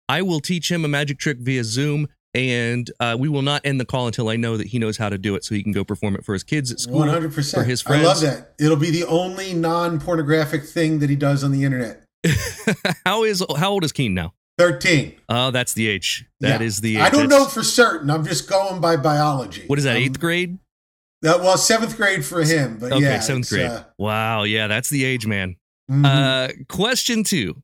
I 0.10 0.22
will 0.24 0.42
teach 0.42 0.70
him 0.70 0.84
a 0.84 0.88
magic 0.90 1.20
trick 1.20 1.38
via 1.40 1.64
Zoom, 1.64 2.08
and 2.34 2.90
uh, 3.00 3.16
we 3.18 3.30
will 3.30 3.42
not 3.44 3.62
end 3.66 3.80
the 3.80 3.86
call 3.86 4.08
until 4.08 4.28
I 4.28 4.36
know 4.36 4.58
that 4.58 4.68
he 4.68 4.80
knows 4.80 4.98
how 4.98 5.08
to 5.10 5.18
do 5.18 5.36
it, 5.36 5.46
so 5.46 5.56
he 5.56 5.64
can 5.64 5.72
go 5.72 5.86
perform 5.86 6.16
it 6.16 6.26
for 6.26 6.34
his 6.34 6.44
kids 6.44 6.70
at 6.72 6.80
school. 6.82 6.98
One 6.98 7.08
hundred 7.08 7.34
percent. 7.34 7.64
for 7.64 7.70
his 7.70 7.82
friends. 7.82 8.04
I 8.04 8.08
love 8.08 8.22
that. 8.22 8.54
It'll 8.60 8.76
be 8.76 8.90
the 8.92 9.06
only 9.06 9.54
non-pornographic 9.54 10.66
thing 10.66 11.00
that 11.00 11.10
he 11.10 11.16
does 11.16 11.44
on 11.46 11.52
the 11.52 11.64
internet. 11.64 12.04
how 13.06 13.24
is 13.24 13.44
how 13.58 13.72
old 13.72 13.84
is 13.86 13.92
Keen 13.94 14.14
now? 14.14 14.34
Thirteen. 14.58 15.16
Oh, 15.30 15.52
that's 15.52 15.74
the 15.74 15.88
age. 15.88 16.26
That 16.42 16.60
Yeah. 16.60 16.68
is 16.68 16.82
the 16.82 16.98
age. 16.98 17.02
I 17.02 17.10
don't 17.10 17.30
That's- 17.30 17.40
know 17.40 17.46
for 17.48 17.64
certain. 17.64 18.10
I'm 18.12 18.26
just 18.26 18.50
going 18.50 18.82
by 18.82 18.98
biology. 18.98 19.64
What 19.68 19.80
is 19.80 19.86
that? 19.86 19.96
Um, 19.96 20.04
Eighth 20.04 20.20
grade? 20.20 20.58
uh, 21.26 21.38
well, 21.42 21.58
seventh 21.58 21.96
grade 21.96 22.26
for 22.26 22.44
him, 22.44 22.78
but 22.80 22.92
Okay, 22.92 23.04
yeah, 23.04 23.20
seventh 23.22 23.50
grade. 23.50 23.68
uh, 23.72 23.84
wow, 23.98 24.44
yeah, 24.44 24.68
that's 24.68 24.90
the 24.90 25.06
age, 25.06 25.26
man. 25.26 25.56
mhm. 25.90 26.06
Uh, 26.06 26.52
question 26.68 27.24
two. 27.24 27.62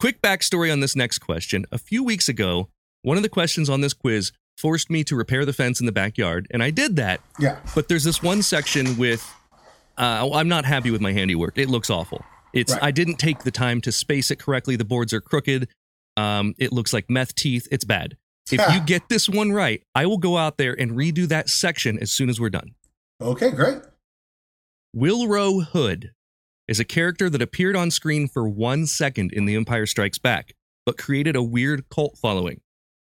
Quick 0.00 0.22
backstory 0.22 0.72
on 0.72 0.80
this 0.80 0.94
next 0.94 1.18
question. 1.18 1.66
A 1.72 1.78
few 1.78 2.04
weeks 2.04 2.28
ago, 2.28 2.68
one 3.02 3.16
of 3.16 3.22
the 3.22 3.28
questions 3.28 3.68
on 3.68 3.80
this 3.80 3.92
quiz 3.92 4.30
forced 4.56 4.90
me 4.90 5.02
to 5.04 5.16
repair 5.16 5.44
the 5.44 5.52
fence 5.52 5.80
in 5.80 5.86
the 5.86 5.92
backyard, 5.92 6.46
and 6.50 6.62
I 6.62 6.70
did 6.70 6.96
that. 6.96 7.20
yeah. 7.38 7.58
But 7.74 7.88
there's 7.88 8.04
this 8.04 8.22
one 8.22 8.42
section 8.42 8.96
with, 8.96 9.28
uh, 9.96 10.28
I'm 10.32 10.48
not 10.48 10.64
happy 10.64 10.90
with 10.90 11.00
my 11.00 11.12
handiwork. 11.12 11.58
It 11.58 11.68
looks 11.68 11.90
awful. 11.90 12.24
It's 12.52 12.72
Right. 12.72 12.82
I 12.84 12.90
didn't 12.92 13.16
take 13.16 13.40
the 13.40 13.50
time 13.50 13.80
to 13.82 13.92
space 13.92 14.30
it 14.30 14.38
correctly. 14.38 14.76
The 14.76 14.84
boards 14.84 15.12
are 15.12 15.20
crooked. 15.20 15.68
Um, 16.16 16.54
it 16.58 16.72
looks 16.72 16.92
like 16.92 17.10
meth 17.10 17.34
teeth. 17.34 17.66
It's 17.70 17.84
bad. 17.84 18.16
If 18.50 18.60
you 18.72 18.80
get 18.86 19.08
this 19.08 19.28
one 19.28 19.52
right, 19.52 19.82
I 19.94 20.06
will 20.06 20.18
go 20.18 20.36
out 20.38 20.58
there 20.58 20.72
and 20.78 20.92
redo 20.92 21.26
that 21.28 21.48
section 21.48 21.98
as 21.98 22.10
soon 22.10 22.28
as 22.30 22.40
we're 22.40 22.50
done. 22.50 22.74
Okay, 23.20 23.50
great. 23.50 23.78
Wilrow 24.96 25.64
Hood 25.66 26.12
is 26.68 26.78
a 26.78 26.84
character 26.84 27.28
that 27.30 27.42
appeared 27.42 27.76
on 27.76 27.90
screen 27.90 28.28
for 28.28 28.48
one 28.48 28.86
second 28.86 29.32
in 29.32 29.46
The 29.46 29.56
Empire 29.56 29.86
Strikes 29.86 30.18
Back, 30.18 30.52
but 30.86 30.98
created 30.98 31.34
a 31.34 31.42
weird 31.42 31.88
cult 31.88 32.18
following. 32.20 32.60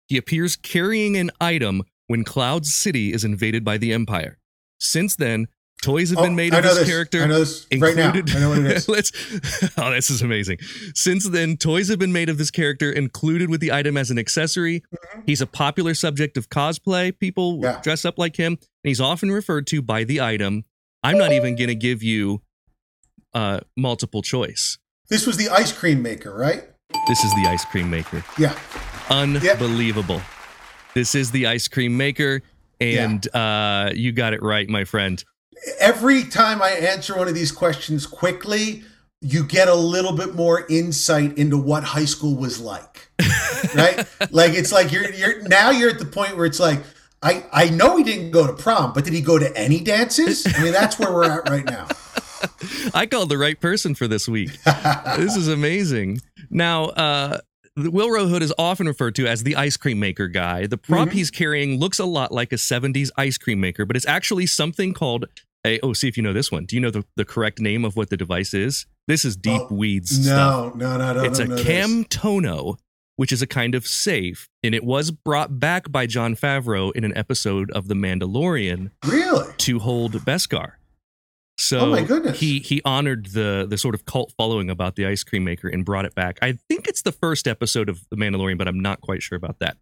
He 0.08 0.16
appears 0.16 0.56
carrying 0.56 1.16
an 1.16 1.30
item 1.40 1.82
when 2.06 2.22
Cloud 2.22 2.66
City 2.66 3.12
is 3.12 3.24
invaded 3.24 3.64
by 3.64 3.78
the 3.78 3.92
Empire. 3.92 4.38
Since 4.78 5.16
then, 5.16 5.46
toys 5.82 6.10
have 6.10 6.18
Oh, 6.18 6.22
been 6.22 6.36
made 6.36 6.54
I 6.54 6.58
of 6.58 6.64
this, 6.64 6.78
this. 6.78 6.88
character. 6.88 7.22
I 7.22 7.26
know 7.26 7.38
this 7.40 7.66
right 7.80 7.96
now. 7.96 8.10
I 8.12 8.38
know 8.38 8.50
what 8.50 8.58
it 8.58 8.66
is. 8.66 8.88
Let's. 8.88 9.10
Oh, 9.76 9.90
this 9.90 10.10
is 10.10 10.22
amazing. 10.22 10.58
Since 10.94 11.28
then, 11.30 11.56
toys 11.56 11.88
have 11.88 11.98
been 11.98 12.12
made 12.12 12.28
of 12.28 12.38
this 12.38 12.50
character, 12.50 12.92
included 12.92 13.50
with 13.50 13.60
the 13.60 13.72
item 13.72 13.96
as 13.96 14.10
an 14.10 14.18
accessory. 14.18 14.82
He's 15.24 15.40
a 15.40 15.46
popular 15.46 15.94
subject 15.94 16.36
of 16.36 16.48
cosplay. 16.50 17.18
People 17.18 17.54
Mm-hmm. 17.54 17.64
Yeah. 17.64 17.80
dress 17.82 18.04
up 18.04 18.18
like 18.18 18.36
him, 18.36 18.52
and 18.52 18.60
he's 18.84 19.00
often 19.00 19.30
referred 19.32 19.66
to 19.68 19.80
by 19.82 20.04
the 20.04 20.20
item. 20.20 20.64
I'm 21.02 21.18
not 21.18 21.32
even 21.32 21.56
going 21.56 21.68
to 21.68 21.74
give 21.74 22.02
you 22.02 22.42
uh, 23.36 23.60
multiple 23.76 24.22
choice. 24.22 24.78
This 25.08 25.26
was 25.26 25.36
the 25.36 25.50
ice 25.50 25.70
cream 25.70 26.00
maker, 26.00 26.34
right? 26.34 26.64
This 27.06 27.22
is 27.22 27.30
the 27.34 27.46
ice 27.46 27.64
cream 27.66 27.90
maker. 27.90 28.24
Yeah. 28.38 28.58
Unbelievable. 29.10 30.22
This 30.94 31.14
is 31.14 31.30
the 31.30 31.46
ice 31.46 31.68
cream 31.68 31.96
maker, 31.98 32.40
and 32.80 33.28
uh, 33.34 33.90
you 33.94 34.12
got 34.12 34.32
it 34.32 34.42
right, 34.42 34.66
my 34.68 34.84
friend. 34.84 35.22
Every 35.78 36.24
time 36.24 36.62
I 36.62 36.70
answer 36.70 37.14
one 37.14 37.28
of 37.28 37.34
these 37.34 37.52
questions 37.52 38.06
quickly, 38.06 38.82
you 39.20 39.44
get 39.44 39.68
a 39.68 39.74
little 39.74 40.12
bit 40.12 40.34
more 40.34 40.64
insight 40.70 41.36
into 41.36 41.58
what 41.58 41.84
high 41.84 42.06
school 42.06 42.36
was 42.36 42.58
like. 42.58 43.10
right? 43.74 44.06
Like 44.30 44.54
it's 44.54 44.72
like 44.72 44.90
you're 44.90 45.10
you're 45.12 45.42
now 45.42 45.70
you're 45.70 45.90
at 45.90 45.98
the 45.98 46.06
point 46.06 46.36
where 46.36 46.46
it's 46.46 46.60
like 46.60 46.82
I 47.22 47.44
I 47.52 47.68
know 47.68 47.98
he 47.98 48.04
didn't 48.04 48.30
go 48.30 48.46
to 48.46 48.54
prom, 48.54 48.94
but 48.94 49.04
did 49.04 49.12
he 49.12 49.20
go 49.20 49.38
to 49.38 49.54
any 49.56 49.80
dances? 49.80 50.46
I 50.46 50.62
mean, 50.62 50.72
that's 50.72 50.98
where 50.98 51.12
we're 51.12 51.30
at 51.30 51.50
right 51.50 51.64
now. 51.66 51.88
I 52.94 53.06
called 53.06 53.28
the 53.28 53.38
right 53.38 53.58
person 53.60 53.94
for 53.94 54.06
this 54.08 54.28
week. 54.28 54.50
this 55.16 55.36
is 55.36 55.48
amazing. 55.48 56.20
Now, 56.50 56.84
uh, 56.86 57.38
the 57.76 57.90
Wilrow 57.90 58.28
Hood 58.28 58.42
is 58.42 58.52
often 58.58 58.86
referred 58.86 59.14
to 59.16 59.26
as 59.26 59.42
the 59.42 59.56
ice 59.56 59.76
cream 59.76 59.98
maker 60.00 60.28
guy. 60.28 60.66
The 60.66 60.78
prop 60.78 61.08
Mhm. 61.08 61.12
he's 61.12 61.30
carrying 61.30 61.78
looks 61.78 61.98
a 61.98 62.04
lot 62.06 62.32
like 62.32 62.52
a 62.52 62.56
70s 62.56 63.10
ice 63.18 63.36
cream 63.36 63.60
maker, 63.60 63.84
but 63.84 63.96
it's 63.96 64.06
actually 64.06 64.46
something 64.46 64.94
called 64.94 65.26
a. 65.66 65.78
Oh, 65.80 65.92
see 65.92 66.08
if 66.08 66.16
you 66.16 66.22
know 66.22 66.32
this 66.32 66.50
one. 66.50 66.64
Do 66.64 66.74
you 66.76 66.80
know 66.80 66.90
the, 66.90 67.04
the 67.16 67.24
correct 67.24 67.60
name 67.60 67.84
of 67.84 67.94
what 67.96 68.08
the 68.10 68.16
device 68.16 68.54
is? 68.54 68.86
This 69.08 69.24
is 69.24 69.36
deep 69.36 69.62
Oh, 69.70 69.74
weeds 69.74 70.24
stuff. 70.24 70.74
No, 70.76 70.96
no, 70.96 70.96
no, 70.96 71.12
no. 71.14 71.24
it's 71.24 71.38
no, 71.38 71.44
a 71.44 71.48
no. 71.48 71.56
Camtono, 71.56 72.76
which 73.16 73.30
is 73.32 73.42
a 73.42 73.46
kind 73.46 73.74
of 73.74 73.86
safe, 73.86 74.48
and 74.62 74.74
it 74.74 74.84
was 74.84 75.10
brought 75.10 75.58
back 75.60 75.90
by 75.92 76.06
Jon 76.06 76.34
Favreau 76.34 76.92
in 76.94 77.04
an 77.04 77.16
episode 77.16 77.70
of 77.72 77.88
The 77.88 77.94
Mandalorian 77.94 78.90
Really? 79.04 79.52
to 79.58 79.78
hold 79.80 80.12
Beskar. 80.24 80.72
So 81.58 81.80
Oh 81.80 81.86
my 81.90 82.02
goodness. 82.02 82.38
he 82.38 82.58
he 82.60 82.82
honored 82.84 83.26
the 83.32 83.66
the 83.68 83.78
sort 83.78 83.94
of 83.94 84.04
cult 84.04 84.32
following 84.36 84.68
about 84.70 84.96
the 84.96 85.06
ice 85.06 85.24
cream 85.24 85.44
maker 85.44 85.68
and 85.68 85.84
brought 85.84 86.04
it 86.04 86.14
back. 86.14 86.38
I 86.42 86.58
think 86.68 86.86
it's 86.86 87.02
the 87.02 87.12
first 87.12 87.48
episode 87.48 87.88
of 87.88 88.04
The 88.10 88.16
Mandalorian, 88.16 88.58
but 88.58 88.68
I'm 88.68 88.80
not 88.80 89.00
quite 89.00 89.22
sure 89.22 89.36
about 89.36 89.58
that. 89.60 89.76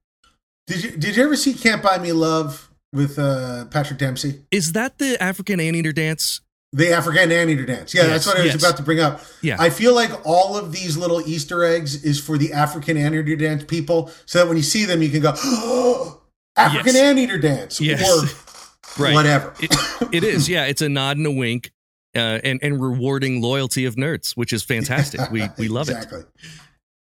Did 0.67 0.85
you 0.85 0.91
Did 0.93 1.17
you 1.17 1.25
ever 1.25 1.37
see 1.37 1.53
Can't 1.53 1.83
Buy 1.83 1.99
Me 1.99 2.13
Love 2.13 2.71
with 2.93 3.19
uh, 3.19 3.65
Patrick 3.67 3.99
Dempsey? 3.99 4.45
Is 4.53 4.73
that 4.73 4.99
the 4.99 5.21
African 5.21 5.59
anteater 5.61 5.93
dance? 5.93 6.41
The 6.73 6.93
African 6.93 7.31
anteater 7.33 7.67
dance. 7.67 7.93
Yeah, 7.95 8.03
Yes, 8.03 8.11
that's 8.11 8.27
what 8.27 8.37
I 8.39 8.43
was 8.45 8.53
yes. 8.55 8.63
about 8.63 8.77
to 8.79 8.83
bring 8.83 8.99
up. 9.01 9.21
Yeah. 9.43 9.57
I 9.61 9.71
feel 9.71 9.95
like 9.95 10.11
all 10.27 10.57
of 10.57 10.73
these 10.73 10.97
little 10.97 11.21
Easter 11.27 11.65
eggs 11.65 12.03
is 12.05 12.19
for 12.21 12.37
the 12.39 12.53
African 12.53 12.97
anteater 12.97 13.37
dance 13.37 13.63
people, 13.65 14.11
so 14.27 14.39
that 14.41 14.49
when 14.49 14.57
you 14.57 14.63
see 14.65 14.85
them, 14.85 15.01
you 15.03 15.09
can 15.11 15.21
go, 15.23 15.33
oh, 15.37 16.21
African 16.57 16.95
Yes. 16.95 16.97
anteater 16.97 17.39
dance, 17.39 17.81
Yes. 17.81 18.03
or 18.03 18.27
Right. 18.99 19.15
whatever. 19.15 19.55
It, 19.61 19.75
it 20.13 20.25
is. 20.25 20.49
Yeah, 20.49 20.67
it's 20.67 20.83
a 20.83 20.89
nod 20.89 21.17
and 21.17 21.27
a 21.27 21.31
wink. 21.31 21.71
Uh, 22.17 22.39
and 22.45 22.61
and 22.63 22.81
rewarding 22.81 23.43
loyalty 23.43 23.85
of 23.87 23.97
nerds, 23.97 24.37
which 24.37 24.53
is 24.53 24.63
fantastic. 24.63 25.21
We 25.33 25.49
we 25.59 25.67
love 25.67 25.89
exactly. 25.89 26.21
it. 26.21 26.27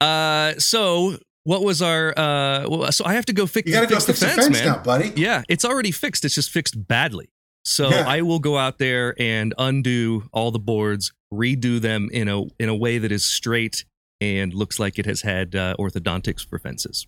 Uh, 0.00 0.54
so 0.58 1.16
what 1.42 1.62
was 1.64 1.82
our 1.82 2.10
uh? 2.16 2.66
Well, 2.68 2.92
so 2.92 3.04
I 3.04 3.14
have 3.14 3.26
to 3.26 3.32
go 3.32 3.46
fix. 3.46 3.66
You 3.66 3.74
got 3.74 3.80
to 3.80 3.86
go 3.88 3.98
fix 3.98 4.20
the 4.20 4.26
fence, 4.26 4.44
fence 4.46 4.58
man. 4.58 4.66
now, 4.66 4.78
buddy. 4.78 5.12
Yeah, 5.16 5.42
it's 5.48 5.64
already 5.64 5.90
fixed. 5.90 6.24
It's 6.24 6.36
just 6.36 6.50
fixed 6.50 6.86
badly. 6.86 7.28
So 7.64 7.90
Yeah. 7.90 8.04
I 8.06 8.22
will 8.22 8.38
go 8.38 8.56
out 8.56 8.78
there 8.78 9.14
and 9.20 9.52
undo 9.58 10.28
all 10.32 10.50
the 10.52 10.60
boards, 10.60 11.12
redo 11.34 11.80
them 11.80 12.08
in 12.12 12.28
a 12.28 12.44
in 12.60 12.68
a 12.68 12.74
way 12.76 12.98
that 12.98 13.10
is 13.10 13.24
straight 13.24 13.84
and 14.20 14.54
looks 14.54 14.78
like 14.78 14.96
it 14.98 15.06
has 15.06 15.22
had 15.22 15.56
uh, 15.56 15.74
orthodontics 15.78 16.46
for 16.46 16.58
fences. 16.60 17.06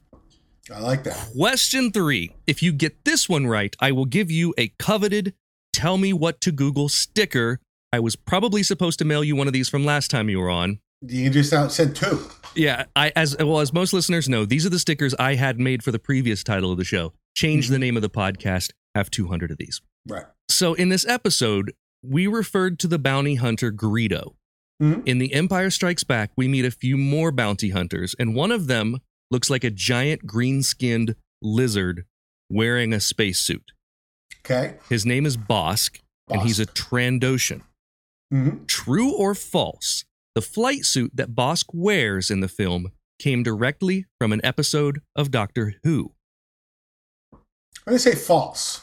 I 0.72 0.80
like 0.80 1.04
that. 1.04 1.30
Question 1.36 1.90
three: 1.90 2.34
If 2.46 2.62
you 2.62 2.72
get 2.72 3.04
this 3.04 3.28
one 3.28 3.46
right, 3.46 3.74
I 3.80 3.92
will 3.92 4.04
give 4.04 4.30
you 4.30 4.54
a 4.58 4.68
coveted 4.78 5.34
"Tell 5.72 5.98
me 5.98 6.12
what 6.12 6.40
to 6.42 6.52
Google" 6.52 6.88
sticker. 6.88 7.58
I 7.92 8.00
was 8.00 8.16
probably 8.16 8.62
supposed 8.62 8.98
to 9.00 9.04
mail 9.04 9.22
you 9.24 9.36
one 9.36 9.46
of 9.46 9.52
these 9.52 9.68
from 9.68 9.84
last 9.84 10.10
time 10.10 10.28
you 10.28 10.38
were 10.38 10.50
on. 10.50 10.78
You 11.02 11.30
just 11.30 11.50
said 11.74 11.96
two. 11.96 12.30
Yeah, 12.54 12.84
I 12.94 13.12
as 13.16 13.36
well 13.38 13.60
as 13.60 13.72
most 13.72 13.92
listeners 13.92 14.28
know, 14.28 14.44
these 14.44 14.64
are 14.64 14.70
the 14.70 14.78
stickers 14.78 15.14
I 15.18 15.34
had 15.34 15.58
made 15.58 15.82
for 15.82 15.90
the 15.90 15.98
previous 15.98 16.44
title 16.44 16.70
of 16.70 16.78
the 16.78 16.84
show. 16.84 17.12
Change 17.34 17.68
the 17.68 17.78
name 17.78 17.96
of 17.96 18.02
the 18.02 18.10
podcast. 18.10 18.70
Have 18.94 19.10
200 19.10 19.50
of 19.50 19.58
these. 19.58 19.80
Right. 20.06 20.26
So 20.48 20.74
in 20.74 20.90
this 20.90 21.06
episode, 21.06 21.72
we 22.04 22.26
referred 22.26 22.78
to 22.80 22.86
the 22.86 22.98
bounty 22.98 23.36
hunter 23.36 23.72
Greedo. 23.72 24.34
Mhm. 24.82 25.02
In 25.06 25.18
The 25.18 25.32
Empire 25.32 25.70
Strikes 25.70 26.04
Back, 26.04 26.30
we 26.36 26.46
meet 26.46 26.64
a 26.64 26.70
few 26.70 26.96
more 26.96 27.32
bounty 27.32 27.70
hunters, 27.70 28.14
and 28.18 28.34
one 28.34 28.52
of 28.52 28.66
them 28.66 28.98
looks 29.32 29.50
like 29.50 29.64
a 29.64 29.70
giant 29.70 30.26
green-skinned 30.26 31.16
lizard 31.40 32.04
wearing 32.50 32.92
a 32.92 33.00
spacesuit. 33.00 33.72
Okay. 34.44 34.74
His 34.88 35.04
name 35.06 35.26
is 35.26 35.36
Bossk, 35.36 35.98
and 36.30 36.42
he's 36.42 36.60
a 36.60 36.66
Trandoshan. 36.66 37.62
hmm 38.30 38.64
True 38.66 39.12
or 39.12 39.34
false? 39.34 40.04
The 40.34 40.42
flight 40.42 40.84
suit 40.84 41.12
that 41.14 41.34
Bossk 41.34 41.66
wears 41.72 42.30
in 42.30 42.40
the 42.40 42.48
film 42.48 42.92
came 43.18 43.42
directly 43.42 44.06
from 44.20 44.32
an 44.32 44.40
episode 44.44 45.00
of 45.16 45.30
Doctor 45.30 45.74
Who. 45.82 46.12
I'm 47.32 47.38
going 47.92 47.96
to 47.96 47.98
say 47.98 48.14
false. 48.14 48.80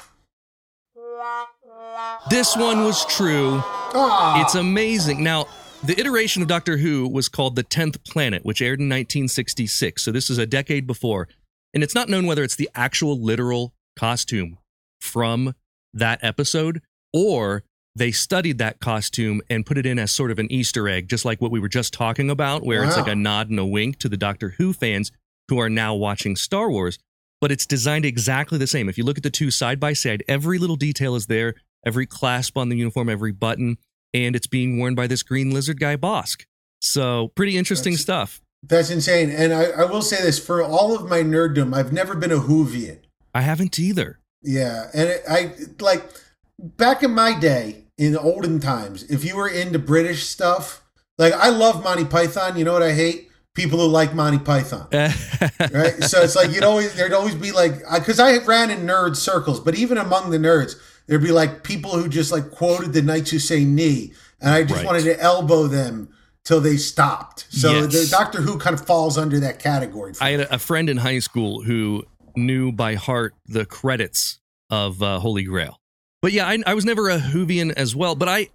This 2.29 2.55
one 2.55 2.83
was 2.83 3.05
true. 3.05 3.61
Ah, 3.63 4.41
It's 4.43 4.55
amazing. 4.55 5.23
Now, 5.23 5.47
the 5.83 5.99
iteration 5.99 6.41
of 6.41 6.47
Doctor 6.47 6.77
Who 6.77 7.07
was 7.07 7.29
called 7.29 7.55
The 7.55 7.63
Tenth 7.63 8.03
Planet, 8.03 8.43
which 8.43 8.61
aired 8.61 8.79
in 8.79 8.89
1966. 8.89 10.03
So 10.03 10.11
this 10.11 10.29
is 10.29 10.37
a 10.37 10.45
decade 10.45 10.85
before. 10.85 11.27
And 11.73 11.83
it's 11.83 11.95
not 11.95 12.09
known 12.09 12.25
whether 12.25 12.43
it's 12.43 12.55
the 12.55 12.69
actual 12.75 13.19
literal 13.19 13.73
costume 13.95 14.57
from 14.99 15.55
that 15.93 16.19
episode 16.21 16.81
or 17.13 17.63
they 17.95 18.11
studied 18.11 18.57
that 18.59 18.79
costume 18.79 19.41
and 19.49 19.65
put 19.65 19.77
it 19.77 19.85
in 19.85 19.99
as 19.99 20.11
sort 20.11 20.31
of 20.31 20.39
an 20.39 20.51
Easter 20.51 20.87
egg, 20.87 21.09
just 21.09 21.25
like 21.25 21.41
what 21.41 21.51
we 21.51 21.59
were 21.59 21.69
just 21.69 21.93
talking 21.93 22.29
about, 22.29 22.63
where 22.63 22.83
it's 22.83 22.95
like 22.95 23.07
a 23.07 23.15
nod 23.15 23.49
and 23.49 23.59
a 23.59 23.65
wink 23.65 23.97
to 23.99 24.09
the 24.09 24.17
Doctor 24.17 24.49
Who 24.57 24.73
fans 24.73 25.11
who 25.47 25.59
are 25.59 25.69
now 25.69 25.95
watching 25.95 26.35
Star 26.35 26.69
Wars. 26.69 26.99
But 27.41 27.51
it's 27.51 27.65
designed 27.65 28.05
exactly 28.05 28.57
the 28.57 28.67
same. 28.67 28.89
If 28.89 28.97
you 28.97 29.03
look 29.03 29.17
at 29.17 29.23
the 29.23 29.29
two 29.29 29.49
side 29.49 29.79
by 29.79 29.93
side, 29.93 30.23
every 30.27 30.57
little 30.57 30.75
detail 30.75 31.15
is 31.15 31.27
there, 31.27 31.55
every 31.85 32.05
clasp 32.05 32.57
on 32.57 32.69
the 32.69 32.75
uniform, 32.75 33.09
every 33.09 33.31
button, 33.31 33.77
and 34.13 34.35
it's 34.35 34.47
being 34.47 34.77
worn 34.79 34.95
by 34.95 35.07
this 35.07 35.23
green 35.23 35.51
lizard 35.51 35.79
guy, 35.79 35.95
Bossk. 35.97 36.43
So, 36.81 37.29
pretty 37.35 37.57
interesting 37.57 37.93
That's- 37.93 38.01
stuff. 38.03 38.41
that's 38.63 38.89
insane. 38.89 39.29
And 39.29 39.53
I, 39.53 39.65
I 39.65 39.85
will 39.85 40.01
say 40.01 40.21
this 40.21 40.39
for 40.39 40.61
all 40.63 40.95
of 40.95 41.09
my 41.09 41.19
nerddom, 41.21 41.73
I've 41.75 41.91
never 41.93 42.15
been 42.15 42.31
a 42.31 42.39
Whovian. 42.39 42.99
I 43.33 43.41
haven't 43.41 43.77
either. 43.79 44.19
Yeah, 44.41 44.87
and 44.93 45.09
it, 45.09 45.23
I 45.29 45.53
like 45.79 46.03
back 46.57 47.03
in 47.03 47.11
my 47.11 47.37
day, 47.37 47.83
in 47.97 48.13
the 48.13 48.21
olden 48.21 48.59
times, 48.61 49.03
if 49.03 49.25
you 49.25 49.35
were 49.35 49.49
into 49.49 49.77
British 49.79 50.23
stuff, 50.25 50.81
like 51.17 51.33
I 51.33 51.49
love 51.49 51.83
Monty 51.83 52.05
Python. 52.05 52.57
You 52.57 52.63
know 52.63 52.71
what 52.73 52.81
I 52.83 52.93
hate? 52.93 53.29
People 53.55 53.79
who 53.79 53.87
like 53.87 54.13
Monty 54.13 54.39
Python. 54.39 54.87
Right, 54.91 56.01
so 56.03 56.21
it's 56.21 56.35
like 56.35 56.51
you'd 56.51 56.63
always 56.63 56.93
there'd 56.95 57.11
always 57.13 57.35
be 57.35 57.51
like 57.51 57.73
because 57.93 58.19
I 58.19 58.37
ran 58.45 58.71
in 58.71 58.79
nerd 58.85 59.15
circles, 59.17 59.59
but 59.59 59.75
even 59.75 59.97
among 59.97 60.29
the 60.31 60.37
nerds, 60.37 60.75
there'd 61.09 61.23
be 61.23 61.31
like 61.31 61.63
people 61.63 61.91
who 61.91 62.07
just 62.07 62.31
like 62.31 62.51
quoted 62.51 62.93
the 62.93 63.01
Knights 63.01 63.31
Who 63.31 63.39
Say 63.39 63.65
Ni, 63.65 64.13
and 64.39 64.51
I 64.51 64.63
just 64.63 64.75
Right. 64.77 64.85
wanted 64.85 65.03
to 65.03 65.19
elbow 65.19 65.67
them 65.67 66.09
till 66.45 66.61
they 66.61 66.77
stopped. 66.77 67.47
So 67.49 67.71
Yes. 67.73 67.91
the 67.93 68.07
Doctor 68.09 68.41
Who 68.41 68.57
kind 68.57 68.73
of 68.79 68.85
falls 68.85 69.17
under 69.17 69.39
that 69.41 69.59
category. 69.59 70.13
I 70.21 70.29
had 70.31 70.39
a, 70.41 70.55
a 70.55 70.59
friend 70.59 70.89
in 70.89 70.97
high 70.97 71.19
school 71.19 71.63
who 71.63 72.03
knew 72.35 72.71
by 72.71 72.95
heart 72.95 73.33
the 73.47 73.65
credits 73.65 74.39
of 74.69 75.01
uh, 75.03 75.19
Holy 75.19 75.43
Grail. 75.43 75.79
But 76.21 76.31
yeah, 76.31 76.47
I, 76.47 76.59
I 76.65 76.73
was 76.75 76.85
never 76.85 77.09
a 77.09 77.17
Whovian 77.17 77.73
as 77.73 77.95
well, 77.95 78.15
but 78.15 78.29
I 78.29 78.49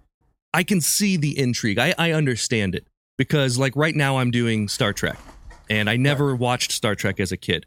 I 0.53 0.63
can 0.63 0.79
see 0.81 1.17
the 1.17 1.37
intrigue. 1.37 1.77
I, 1.77 1.93
I 1.97 2.11
understand 2.13 2.73
it 2.75 2.87
because 3.17 3.57
like 3.57 3.75
right 3.75 3.95
now 3.95 4.17
I'm 4.19 4.31
doing 4.31 4.67
Star 4.69 4.93
Trek, 4.93 5.19
and 5.69 5.89
I 5.89 5.97
never 5.97 6.35
watched 6.35 6.71
Star 6.71 6.95
Trek 6.95 7.19
as 7.19 7.31
a 7.33 7.37
kid. 7.37 7.65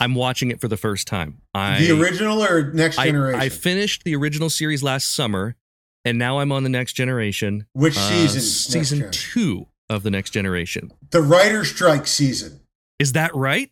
I'm 0.00 0.14
watching 0.14 0.50
it 0.50 0.60
for 0.60 0.68
the 0.68 0.76
first 0.76 1.06
time. 1.06 1.42
I 1.54 1.78
the 1.78 2.00
original 2.00 2.42
or 2.42 2.72
Next 2.72 2.96
Generation? 2.96 3.40
I 3.40 3.48
finished 3.48 4.04
the 4.04 4.16
original 4.16 4.50
series 4.50 4.82
last 4.82 5.14
summer, 5.14 5.56
and 6.04 6.18
now 6.18 6.38
I'm 6.38 6.52
on 6.52 6.62
the 6.62 6.68
next 6.70 6.94
generation. 6.94 7.66
Which 7.74 7.96
uh, 7.96 8.00
season? 8.00 8.40
Season 8.40 9.10
two 9.10 9.66
of 9.88 10.02
the 10.02 10.10
next 10.10 10.30
generation. 10.30 10.92
the 11.10 11.20
writer 11.20 11.64
strike 11.64 12.06
season. 12.06 12.60
Is 12.98 13.12
that 13.12 13.34
right? 13.34 13.70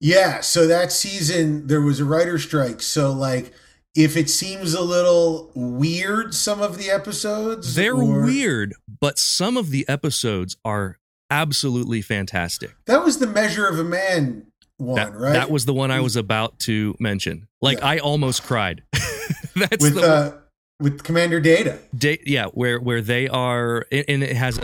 Yeah, 0.00 0.40
so 0.40 0.66
that 0.66 0.92
season 0.92 1.66
there 1.66 1.80
was 1.80 2.00
a 2.00 2.04
writer 2.04 2.38
strike. 2.38 2.82
So 2.82 3.10
like 3.12 3.52
if 3.94 4.16
it 4.16 4.28
seems 4.28 4.74
a 4.74 4.82
little 4.82 5.50
weird 5.54 6.34
some 6.34 6.60
of 6.60 6.78
the 6.78 6.90
episodes 6.90 7.74
They're 7.74 7.94
or- 7.94 8.24
weird, 8.24 8.74
but 9.00 9.18
some 9.18 9.56
of 9.56 9.70
the 9.70 9.88
episodes 9.88 10.56
are 10.64 10.98
absolutely 11.30 12.02
fantastic. 12.02 12.74
That 12.86 13.02
was 13.04 13.18
the 13.18 13.26
measure 13.26 13.66
of 13.66 13.78
a 13.78 13.84
man 13.84 14.46
one, 14.78 14.96
That, 14.96 15.14
right? 15.14 15.32
that 15.32 15.50
was 15.50 15.64
the 15.66 15.74
one 15.74 15.90
I 15.90 16.00
was 16.00 16.16
about 16.16 16.58
to 16.60 16.94
mention. 16.98 17.46
Like 17.62 17.78
Yeah. 17.78 17.86
I 17.88 17.98
almost 17.98 18.42
cried. 18.42 18.82
That's 19.56 19.82
with 19.82 19.94
the 19.94 20.02
uh 20.02 20.38
with 20.80 21.04
Commander 21.04 21.40
Data. 21.40 21.78
da- 21.96 22.20
yeah, 22.26 22.46
where 22.46 22.80
where 22.80 23.00
they 23.00 23.28
are, 23.28 23.86
and 23.92 24.22
it 24.24 24.34
has 24.36 24.58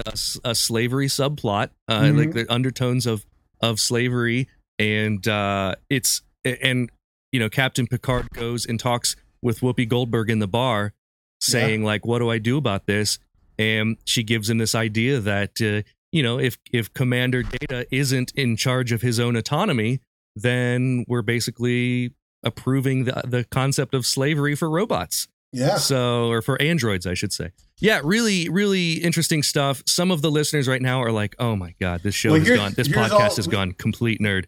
a 0.44 0.54
slavery 0.54 1.06
subplot, 1.06 1.70
uh, 1.88 2.00
Mhm. 2.02 2.18
like 2.18 2.32
the 2.32 2.52
undertones 2.52 3.06
of 3.06 3.24
of 3.60 3.78
slavery, 3.78 4.48
and 4.78 5.26
uh, 5.28 5.76
it's 5.88 6.22
and 6.44 6.90
you 7.30 7.38
know 7.38 7.48
Captain 7.48 7.86
Picard 7.86 8.28
goes 8.34 8.66
and 8.66 8.80
talks 8.80 9.14
with 9.40 9.60
Whoopi 9.60 9.88
Goldberg 9.88 10.30
in 10.30 10.40
the 10.40 10.48
bar, 10.48 10.92
saying 11.40 11.84
like, 11.84 12.04
"What 12.04 12.18
do 12.18 12.28
I 12.28 12.38
do 12.38 12.56
about 12.56 12.86
this?" 12.86 13.20
And 13.58 13.96
she 14.04 14.24
gives 14.24 14.50
him 14.50 14.58
this 14.58 14.74
idea 14.74 15.20
that 15.20 15.60
uh, 15.62 15.88
you 16.12 16.22
know 16.22 16.38
if 16.38 16.58
if 16.72 16.92
Commander 16.94 17.42
Data 17.42 17.86
isn't 17.90 18.32
in 18.36 18.56
charge 18.56 18.92
of 18.92 19.02
his 19.02 19.18
own 19.20 19.36
autonomy, 19.36 20.00
then 20.36 21.04
we're 21.08 21.22
basically 21.22 22.12
approving 22.42 23.04
the 23.04 23.22
the 23.26 23.44
concept 23.44 23.94
of 23.94 24.06
slavery 24.06 24.54
for 24.54 24.70
robots. 24.70 25.28
Yeah. 25.52 25.78
So, 25.78 26.28
or 26.30 26.42
for 26.42 26.60
androids, 26.62 27.06
I 27.08 27.14
should 27.14 27.32
say. 27.32 27.50
Yeah, 27.80 28.00
really, 28.04 28.48
really 28.48 28.92
interesting 28.94 29.42
stuff. 29.42 29.82
Some 29.84 30.12
of 30.12 30.22
the 30.22 30.30
listeners 30.30 30.68
right 30.68 30.80
now 30.80 31.02
are 31.02 31.10
like, 31.10 31.34
"Oh 31.40 31.56
my 31.56 31.74
god, 31.80 32.02
this 32.04 32.14
show 32.14 32.30
Well, 32.32 32.40
has 32.40 32.48
gone. 32.56 32.72
This 32.76 32.86
podcast 32.88 33.10
all- 33.10 33.34
has 33.36 33.46
gone 33.48 33.72
complete 33.72 34.20
nerd." 34.20 34.44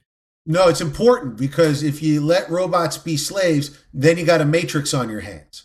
No, 0.47 0.69
it's 0.69 0.81
important 0.81 1.37
because 1.37 1.83
if 1.83 2.03
you 2.03 2.21
let 2.21 2.49
robots 2.51 2.99
be 2.99 3.17
slaves, 3.17 3.79
then 3.93 4.17
you 4.19 4.25
got 4.25 4.41
a 4.41 4.45
matrix 4.45 4.93
on 4.95 5.09
your 5.11 5.21
hands. 5.21 5.65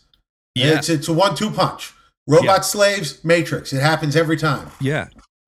Yeah, 0.56 0.78
It's 0.78 0.90
it's 0.90 1.08
a 1.08 1.14
one 1.14 1.36
two 1.36 1.52
punch. 1.52 1.94
Robot 2.28 2.46
Yeah. 2.46 2.62
slaves, 2.62 3.24
matrix. 3.24 3.72
It 3.74 3.82
happens 3.82 4.16
every 4.16 4.38
time. 4.38 4.70
yeah. 4.82 5.08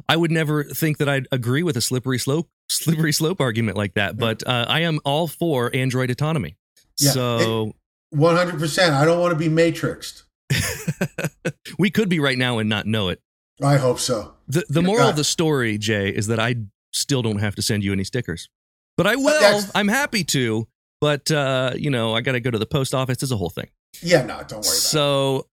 I 0.09 0.15
would 0.17 0.31
never 0.31 0.63
think 0.63 0.97
that 0.97 1.07
I'd 1.07 1.27
agree 1.31 1.61
with 1.61 1.77
a 1.77 1.81
slippery 1.81 2.17
slope 2.17 2.49
slippery 2.67 3.13
slope 3.13 3.39
argument 3.39 3.77
like 3.77 3.93
that, 3.93 4.17
but 4.17 4.45
uh, 4.45 4.65
I 4.67 4.81
am 4.81 4.99
all 5.05 5.27
for 5.27 5.73
Android 5.73 6.09
autonomy. 6.09 6.57
Yeah, 6.99 7.11
so 7.11 7.73
One 8.09 8.35
hundred 8.35 8.59
percent. 8.59 8.95
I 8.95 9.05
don't 9.05 9.19
want 9.19 9.31
to 9.31 9.37
be 9.37 9.49
matrixed. 9.49 10.23
we 11.79 11.91
could 11.91 12.09
be 12.09 12.19
right 12.19 12.37
now 12.37 12.57
and 12.57 12.67
not 12.67 12.87
know 12.87 13.09
it. 13.09 13.21
I 13.61 13.77
hope 13.77 13.99
so. 13.99 14.33
The 14.47 14.65
the 14.67 14.81
moral 14.81 15.05
God. 15.05 15.09
of 15.11 15.15
the 15.15 15.23
story, 15.23 15.77
Jay, 15.77 16.09
is 16.09 16.25
that 16.27 16.39
I 16.39 16.55
still 16.91 17.21
don't 17.21 17.39
have 17.39 17.55
to 17.55 17.61
send 17.61 17.83
you 17.83 17.93
any 17.93 18.03
stickers, 18.03 18.49
but 18.97 19.05
I 19.05 19.15
will. 19.15 19.39
that's- 19.39 19.71
I'm 19.75 19.87
happy 19.87 20.23
to. 20.25 20.67
But 21.01 21.29
uh, 21.31 21.73
you 21.77 21.91
know, 21.91 22.15
I 22.15 22.21
got 22.21 22.33
to 22.33 22.39
go 22.39 22.51
to 22.51 22.57
the 22.57 22.65
post 22.65 22.93
office. 22.95 23.21
It's 23.21 23.31
a 23.31 23.37
whole 23.37 23.49
thing. 23.51 23.69
Yeah, 24.01 24.21
no, 24.25 24.37
don't 24.39 24.49
worry 24.49 24.59
about 24.59 24.59
it. 24.59 24.65
So, 24.65 25.47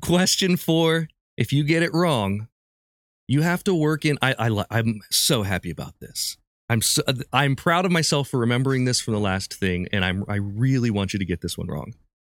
question 0.00 0.56
four: 0.56 1.08
If 1.36 1.52
you 1.52 1.62
get 1.62 1.82
it 1.82 1.92
wrong, 1.94 2.48
you 3.28 3.42
have 3.42 3.64
to 3.64 3.74
work 3.74 4.04
in. 4.04 4.18
I, 4.22 4.34
I 4.38 4.64
I'm 4.70 5.00
so 5.10 5.42
happy 5.42 5.70
about 5.70 5.98
this. 6.00 6.36
I'm 6.68 6.80
so, 6.80 7.02
I'm 7.32 7.54
proud 7.56 7.84
of 7.84 7.92
myself 7.92 8.28
for 8.28 8.38
remembering 8.40 8.84
this 8.84 9.00
from 9.00 9.14
the 9.14 9.20
last 9.20 9.52
thing, 9.54 9.88
and 9.92 10.04
I'm 10.04 10.24
I 10.28 10.36
really 10.36 10.90
want 10.90 11.12
you 11.12 11.18
to 11.18 11.24
get 11.24 11.40
this 11.40 11.58
one 11.58 11.66
wrong. 11.68 11.94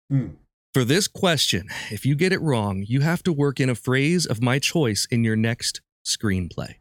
Hmm. 0.09 0.27
For 0.73 0.83
this 0.83 1.07
question, 1.07 1.69
if 1.89 2.05
you 2.05 2.15
get 2.15 2.33
it 2.33 2.41
wrong, 2.41 2.83
you 2.85 2.99
have 2.99 3.23
to 3.23 3.31
work 3.31 3.59
in 3.61 3.69
a 3.69 3.75
phrase 3.75 4.25
of 4.25 4.41
my 4.41 4.59
choice 4.59 5.07
in 5.09 5.23
your 5.23 5.37
next 5.37 5.79
screenplay. 6.05 6.75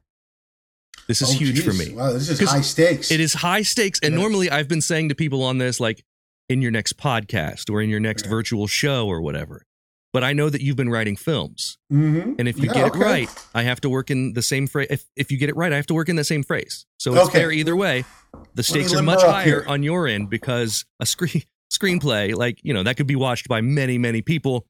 This 1.07 1.23
is 1.23 1.31
Oh, 1.31 1.39
huge 1.39 1.63
for 1.63 1.73
me. 1.73 1.93
Wow, 1.95 2.13
this 2.13 2.29
is 2.29 2.41
high 2.41 2.61
stakes. 2.63 3.11
It 3.13 3.21
is 3.21 3.35
high 3.35 3.63
stakes. 3.63 4.01
And 4.03 4.15
Yeah. 4.15 4.21
normally 4.21 4.51
I've 4.51 4.69
been 4.69 4.81
saying 4.81 5.11
to 5.11 5.15
people 5.15 5.43
on 5.45 5.59
this, 5.59 5.79
like 5.79 6.05
in 6.49 6.61
your 6.61 6.71
next 6.73 6.97
podcast 6.97 7.71
or 7.71 7.81
in 7.83 7.89
your 7.89 8.01
next 8.01 8.25
Yeah. 8.25 8.31
virtual 8.31 8.67
show 8.67 9.07
or 9.07 9.21
whatever. 9.21 9.65
But 10.15 10.23
I 10.25 10.33
know 10.33 10.49
that 10.49 10.63
you've 10.63 10.77
been 10.77 10.89
writing 10.91 11.17
films. 11.17 11.77
Mm-hmm. 11.93 12.35
And 12.39 12.47
if 12.49 12.57
you 12.57 12.69
Yeah, 12.69 12.73
get 12.75 12.85
okay. 12.93 13.01
it 13.01 13.03
right, 13.03 13.29
I 13.53 13.65
have 13.65 13.81
to 13.83 13.91
work 13.91 14.11
in 14.13 14.33
the 14.33 14.43
same 14.43 14.69
phrase. 14.69 14.87
If, 14.89 15.05
if 15.17 15.33
you 15.33 15.37
get 15.37 15.49
it 15.49 15.57
right, 15.57 15.73
I 15.73 15.77
have 15.77 15.89
to 15.89 15.95
work 15.95 16.09
in 16.09 16.15
the 16.15 16.23
same 16.25 16.45
phrase. 16.45 16.87
So 16.99 17.13
it's 17.17 17.29
Okay. 17.29 17.39
fair 17.41 17.51
either 17.51 17.75
way. 17.75 18.05
The 18.55 18.63
stakes 18.63 18.95
are 18.95 19.03
much 19.03 19.23
higher 19.23 19.45
here. 19.45 19.65
on 19.67 19.83
your 19.83 20.07
end 20.07 20.31
because 20.31 20.85
a 21.01 21.05
screen 21.07 21.43
screenplay, 21.73 22.33
like, 22.35 22.61
you 22.63 22.73
know, 22.73 22.85
that 22.85 22.97
could 22.97 23.09
be 23.09 23.17
watched 23.17 23.49
by 23.49 23.61
many, 23.61 23.99
many 23.99 24.23
people. 24.23 24.65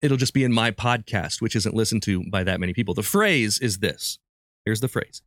It'll 0.00 0.16
just 0.16 0.32
be 0.32 0.42
in 0.42 0.52
my 0.54 0.70
podcast, 0.70 1.42
which 1.42 1.54
isn't 1.54 1.74
listened 1.74 2.02
to 2.04 2.24
by 2.30 2.42
that 2.42 2.58
many 2.58 2.72
people. 2.72 2.94
The 2.94 3.02
phrase 3.02 3.58
is 3.58 3.78
this. 3.80 4.18
Here's 4.64 4.80
the 4.80 4.88
phrase. 4.88 5.20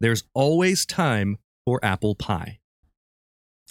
There's 0.00 0.22
always 0.34 0.84
time 0.84 1.38
for 1.64 1.80
apple 1.82 2.14
pie. 2.14 2.58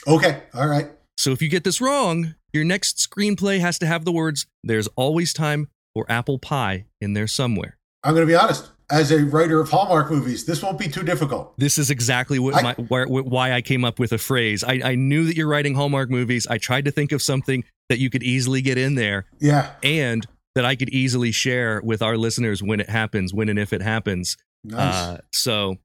Okay, 0.07 0.41
all 0.55 0.67
right. 0.67 0.89
So 1.17 1.31
if 1.31 1.41
you 1.41 1.49
get 1.49 1.63
this 1.63 1.79
wrong, 1.81 2.35
your 2.53 2.63
next 2.63 2.97
screenplay 2.97 3.59
has 3.59 3.79
to 3.79 3.85
have 3.85 4.05
the 4.05 4.11
words 4.11 4.45
"There's 4.63 4.87
always 4.95 5.33
time 5.33 5.69
for 5.93 6.05
apple 6.09 6.39
pie" 6.39 6.85
in 7.01 7.13
there 7.13 7.27
somewhere. 7.27 7.77
I'm 8.03 8.13
going 8.13 8.25
to 8.27 8.31
be 8.31 8.35
honest. 8.35 8.71
As 8.91 9.11
a 9.11 9.25
writer 9.25 9.59
of 9.59 9.69
Hallmark 9.69 10.11
movies, 10.11 10.45
this 10.45 10.61
won't 10.61 10.77
be 10.77 10.87
too 10.87 11.01
difficult. 11.01 11.57
This 11.57 11.79
is 11.79 11.89
exactly 11.89 12.37
what 12.37 12.53
I- 12.53 12.61
my, 12.61 12.73
why, 12.75 13.05
why 13.05 13.51
I 13.53 13.61
came 13.61 13.83
up 13.83 13.97
with 13.97 14.11
a 14.11 14.19
phrase. 14.19 14.63
I, 14.63 14.79
I 14.83 14.93
knew 14.95 15.25
that 15.25 15.35
you're 15.35 15.47
writing 15.47 15.73
Hallmark 15.73 16.11
movies. 16.11 16.45
I 16.47 16.59
tried 16.59 16.85
to 16.85 16.91
think 16.91 17.11
of 17.11 17.19
something 17.23 17.63
that 17.89 17.97
you 17.97 18.11
could 18.11 18.21
easily 18.21 18.61
get 18.61 18.77
in 18.77 18.93
there 18.93 19.25
Yeah, 19.39 19.71
and 19.81 20.23
that 20.53 20.65
I 20.65 20.75
could 20.75 20.89
easily 20.89 21.31
share 21.31 21.81
with 21.83 22.03
our 22.03 22.15
listeners 22.15 22.61
when 22.61 22.79
it 22.79 22.87
happens, 22.89 23.33
when 23.33 23.49
and 23.49 23.57
if 23.57 23.73
it 23.73 23.81
happens. 23.81 24.37
nice. 24.63 24.93
Uh, 24.93 25.17
so, 25.33 25.77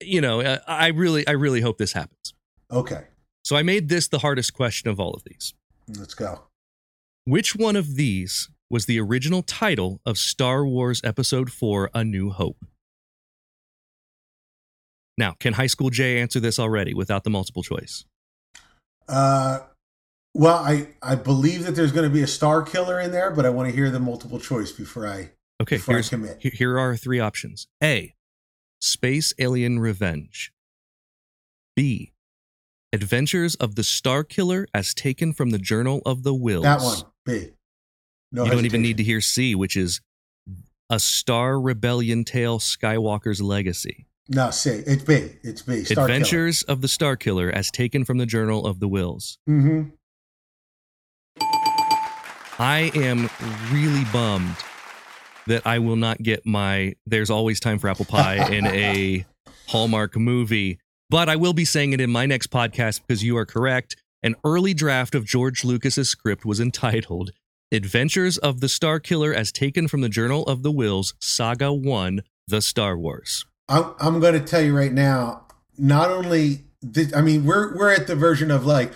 you 0.00 0.20
know, 0.20 0.40
uh, 0.40 0.58
I 0.66 0.88
really, 0.88 1.24
I 1.28 1.32
really 1.32 1.60
hope 1.60 1.78
this 1.78 1.92
happens. 1.92 2.34
okay, 2.72 3.04
So 3.44 3.56
I 3.56 3.62
made 3.62 3.88
this 3.88 4.08
the 4.08 4.18
hardest 4.20 4.54
question 4.54 4.90
of 4.90 5.00
all 5.00 5.12
of 5.14 5.24
these. 5.24 5.54
let's 5.98 6.14
go. 6.14 6.42
Which 7.24 7.54
one 7.56 7.76
of 7.76 7.96
these 7.96 8.48
was 8.70 8.86
the 8.86 9.00
original 9.00 9.42
title 9.42 10.00
of 10.06 10.16
Star 10.18 10.64
Wars 10.64 11.00
Episode 11.04 11.50
4 11.52 11.90
A 11.94 12.04
New 12.04 12.30
Hope? 12.30 12.64
Now, 15.18 15.34
can 15.38 15.54
High 15.54 15.66
School 15.66 15.90
Jay 15.90 16.20
answer 16.20 16.40
this 16.40 16.58
already 16.58 16.94
without 16.94 17.24
the 17.24 17.30
multiple 17.30 17.62
choice? 17.62 18.04
Uh, 19.08 19.60
well, 20.34 20.56
I 20.58 20.88
I 21.02 21.14
believe 21.16 21.66
that 21.66 21.72
there's 21.72 21.92
going 21.92 22.08
to 22.08 22.14
be 22.14 22.22
a 22.22 22.26
star 22.26 22.62
killer 22.62 23.00
in 23.00 23.10
there, 23.10 23.30
but 23.30 23.44
I 23.44 23.50
want 23.50 23.68
to 23.68 23.74
hear 23.74 23.90
the 23.90 23.98
multiple 24.00 24.38
choice 24.38 24.70
before 24.72 25.06
I 25.06 25.30
Okay, 25.60 25.76
before 25.76 25.98
I 25.98 26.02
commit. 26.02 26.38
he- 26.40 26.50
here 26.50 26.78
are 26.78 26.96
three 26.96 27.20
options 27.20 27.66
A. 27.82 28.14
Space 28.80 29.34
Alien 29.38 29.78
Revenge. 29.78 30.52
B. 31.76 32.12
Adventures 32.92 33.54
of 33.56 33.76
the 33.76 33.84
Star 33.84 34.24
Killer 34.24 34.66
as 34.74 34.94
taken 34.94 35.32
from 35.32 35.50
the 35.50 35.58
Journal 35.58 36.02
of 36.04 36.24
the 36.24 36.34
Wills. 36.34 36.64
That 36.64 36.80
one, 36.80 36.98
B. 37.24 37.50
No, 38.32 38.44
you 38.44 38.50
don't 38.50 38.64
even 38.64 38.82
need 38.82 38.96
to 38.96 39.04
hear 39.04 39.20
C, 39.20 39.54
which 39.54 39.76
is 39.76 40.00
A 40.88 40.98
Star 40.98 41.60
Rebellion 41.60 42.24
Tale 42.24 42.58
Skywalker's 42.58 43.40
Legacy. 43.40 44.06
No, 44.28 44.50
C. 44.50 44.82
It's 44.86 45.04
B. 45.04 45.30
It's 45.42 45.62
B. 45.62 45.84
Star 45.84 46.04
Adventures 46.04 46.62
of 46.64 46.80
the 46.80 46.88
Star 46.88 47.16
Killer 47.16 47.50
as 47.50 47.70
taken 47.70 48.04
from 48.04 48.18
the 48.18 48.26
Journal 48.26 48.66
of 48.66 48.80
the 48.80 48.88
Wills. 48.88 49.38
Mm-hmm. 49.48 49.90
I 52.58 52.90
am 52.94 53.30
really 53.72 54.04
bummed 54.12 54.56
that 55.46 55.64
I 55.64 55.78
will 55.78 55.96
not 55.96 56.22
get 56.22 56.44
my 56.44 56.94
There's 57.06 57.30
Always 57.30 57.60
Time 57.60 57.78
for 57.78 57.88
Apple 57.88 58.04
Pie 58.04 58.52
in 58.52 58.66
a 58.66 59.24
Hallmark 59.68 60.16
movie, 60.16 60.79
but 61.10 61.28
I 61.28 61.36
will 61.36 61.52
be 61.52 61.64
saying 61.64 61.92
it 61.92 62.00
in 62.00 62.10
my 62.10 62.24
next 62.24 62.50
podcast 62.50 63.00
because 63.06 63.22
you 63.22 63.36
are 63.36 63.44
correct. 63.44 63.96
An 64.22 64.36
early 64.44 64.72
draft 64.74 65.14
of 65.14 65.24
George 65.24 65.64
Lucas's 65.64 66.08
script 66.08 66.44
was 66.44 66.60
entitled 66.60 67.32
Adventures 67.72 68.38
of 68.38 68.60
the 68.60 68.68
Star 68.68 68.98
Killer 69.00 69.32
as 69.34 69.52
taken 69.52 69.88
from 69.88 70.00
the 70.00 70.08
Journal 70.08 70.44
of 70.46 70.62
the 70.62 70.72
Wills, 70.72 71.14
Saga 71.20 71.72
1, 71.72 72.22
The 72.48 72.60
Star 72.62 72.96
Wars. 72.98 73.44
I'm 73.68 73.94
I'm 74.00 74.20
going 74.20 74.34
to 74.34 74.40
tell 74.40 74.60
you 74.62 74.76
right 74.76 74.92
now. 74.92 75.42
Not 75.78 76.10
only 76.10 76.64
did 76.88 77.14
I 77.14 77.20
mean 77.22 77.44
we're 77.44 77.76
we're 77.76 77.92
at 77.92 78.06
the 78.06 78.16
version 78.16 78.50
of 78.50 78.66
like 78.66 78.92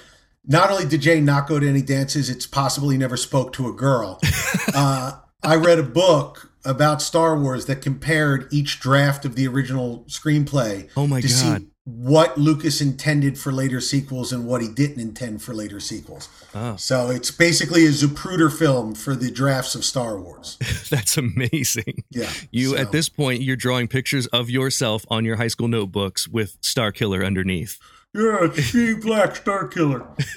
not 0.46 0.70
only 0.70 0.84
did 0.86 1.00
Jay 1.00 1.20
not 1.20 1.46
go 1.48 1.58
to 1.60 1.68
any 1.68 1.82
dances, 1.82 2.28
it's 2.28 2.46
possible 2.46 2.90
he 2.90 2.98
never 2.98 3.16
spoke 3.16 3.52
to 3.54 3.68
a 3.68 3.72
girl. 3.72 4.20
uh, 4.74 5.12
I 5.42 5.54
read 5.56 5.78
a 5.78 5.84
book 5.84 6.50
about 6.64 7.00
Star 7.00 7.38
Wars 7.38 7.66
that 7.66 7.80
compared 7.82 8.52
each 8.52 8.80
draft 8.80 9.24
of 9.24 9.36
the 9.36 9.46
original 9.46 10.04
screenplay 10.08 10.88
Oh 10.96 11.06
my 11.06 11.20
to 11.20 11.28
God. 11.28 11.60
see 11.62 11.68
what 11.86 12.38
Lucas 12.38 12.80
intended 12.80 13.36
for 13.38 13.52
later 13.52 13.78
sequels 13.80 14.32
and 14.32 14.46
what 14.46 14.62
he 14.62 14.68
didn't 14.68 15.00
intend 15.00 15.42
for 15.42 15.52
later 15.52 15.78
sequels. 15.80 16.28
Oh, 16.54 16.76
So 16.76 17.10
it's 17.10 17.30
basically 17.30 17.84
a 17.84 17.90
Zapruder 17.90 18.50
film 18.50 18.94
for 18.94 19.14
the 19.14 19.30
drafts 19.30 19.74
of 19.74 19.84
Star 19.84 20.18
Wars. 20.18 20.56
that's 20.90 21.18
amazing. 21.18 22.04
Yeah. 22.10 22.30
You 22.50 22.70
so- 22.70 22.76
at 22.78 22.90
this 22.92 23.10
point, 23.10 23.42
you're 23.42 23.56
drawing 23.56 23.88
pictures 23.88 24.26
of 24.28 24.48
yourself 24.48 25.04
on 25.10 25.26
your 25.26 25.36
high 25.36 25.48
school 25.48 25.68
notebooks 25.68 26.26
with 26.26 26.56
Star 26.62 26.90
Killer 26.90 27.22
underneath. 27.22 27.78
Yeah, 28.16 28.52
she 28.52 28.94
black 28.94 29.34
star 29.34 29.66
killer. 29.66 30.06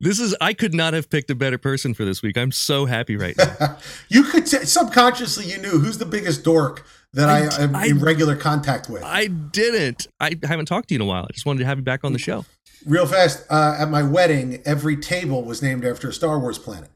this 0.00 0.20
is 0.20 0.36
I 0.38 0.52
could 0.52 0.74
not 0.74 0.92
have 0.92 1.08
picked 1.08 1.30
a 1.30 1.34
better 1.34 1.56
person 1.56 1.94
for 1.94 2.04
this 2.04 2.20
week. 2.20 2.36
I'm 2.36 2.52
so 2.52 2.84
happy 2.84 3.16
right 3.16 3.34
now. 3.38 3.78
you 4.10 4.24
could 4.24 4.46
say, 4.46 4.64
subconsciously 4.64 5.46
you 5.46 5.56
knew 5.56 5.78
who's 5.80 5.96
the 5.96 6.04
biggest 6.04 6.44
dork 6.44 6.84
that 7.14 7.28
I, 7.28 7.46
I- 7.46 7.62
am 7.64 7.76
I- 7.76 7.86
in 7.86 7.98
regular 7.98 8.36
contact 8.36 8.88
with. 8.88 9.02
I 9.02 9.26
didn't. 9.26 10.06
I 10.20 10.36
haven't 10.42 10.66
talked 10.66 10.88
to 10.88 10.94
you 10.94 10.98
in 10.98 11.02
a 11.02 11.06
while. 11.06 11.24
I 11.28 11.32
just 11.32 11.46
wanted 11.46 11.60
to 11.60 11.66
have 11.66 11.78
you 11.78 11.84
back 11.84 12.04
on 12.04 12.12
the 12.12 12.18
show. 12.18 12.44
Real 12.84 13.06
fast, 13.06 13.46
uh, 13.50 13.76
at 13.78 13.88
my 13.88 14.02
wedding, 14.02 14.60
every 14.66 14.96
table 14.96 15.42
was 15.42 15.62
named 15.62 15.84
after 15.84 16.08
a 16.08 16.12
Star 16.12 16.38
Wars 16.38 16.58
planet. 16.58 16.90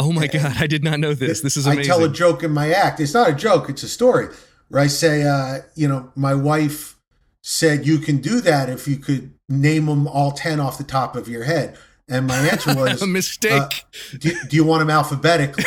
Oh 0.00 0.10
my 0.10 0.26
god, 0.26 0.56
I 0.58 0.66
did 0.66 0.82
not 0.82 0.98
know 0.98 1.14
this. 1.14 1.42
This 1.42 1.56
is 1.56 1.66
I 1.66 1.80
tell 1.82 2.02
a 2.02 2.08
joke 2.08 2.42
in 2.42 2.50
my 2.50 2.70
act. 2.72 2.98
It's 2.98 3.14
not 3.14 3.30
a 3.30 3.32
joke; 3.32 3.68
it's 3.68 3.84
a 3.84 3.88
story 3.88 4.26
where 4.68 4.82
I 4.82 4.88
say, 4.88 5.22
uh, 5.22 5.58
you 5.76 5.86
know, 5.86 6.10
my 6.16 6.34
wife 6.34 6.96
said 7.42 7.86
you 7.86 7.98
can 7.98 8.18
do 8.18 8.40
that 8.40 8.68
if 8.68 8.88
you 8.88 8.96
could 8.96 9.32
name 9.48 9.86
them 9.86 10.08
all 10.08 10.32
ten 10.32 10.58
off 10.58 10.76
the 10.76 10.82
top 10.84 11.14
of 11.14 11.28
your 11.28 11.44
head, 11.44 11.78
and 12.08 12.26
my 12.26 12.36
answer 12.38 12.74
was 12.76 13.00
a 13.00 13.06
mistake. 13.06 13.84
do, 14.18 14.32
do 14.48 14.56
you 14.56 14.64
want 14.64 14.80
them 14.80 14.90
alphabetically? 14.90 15.64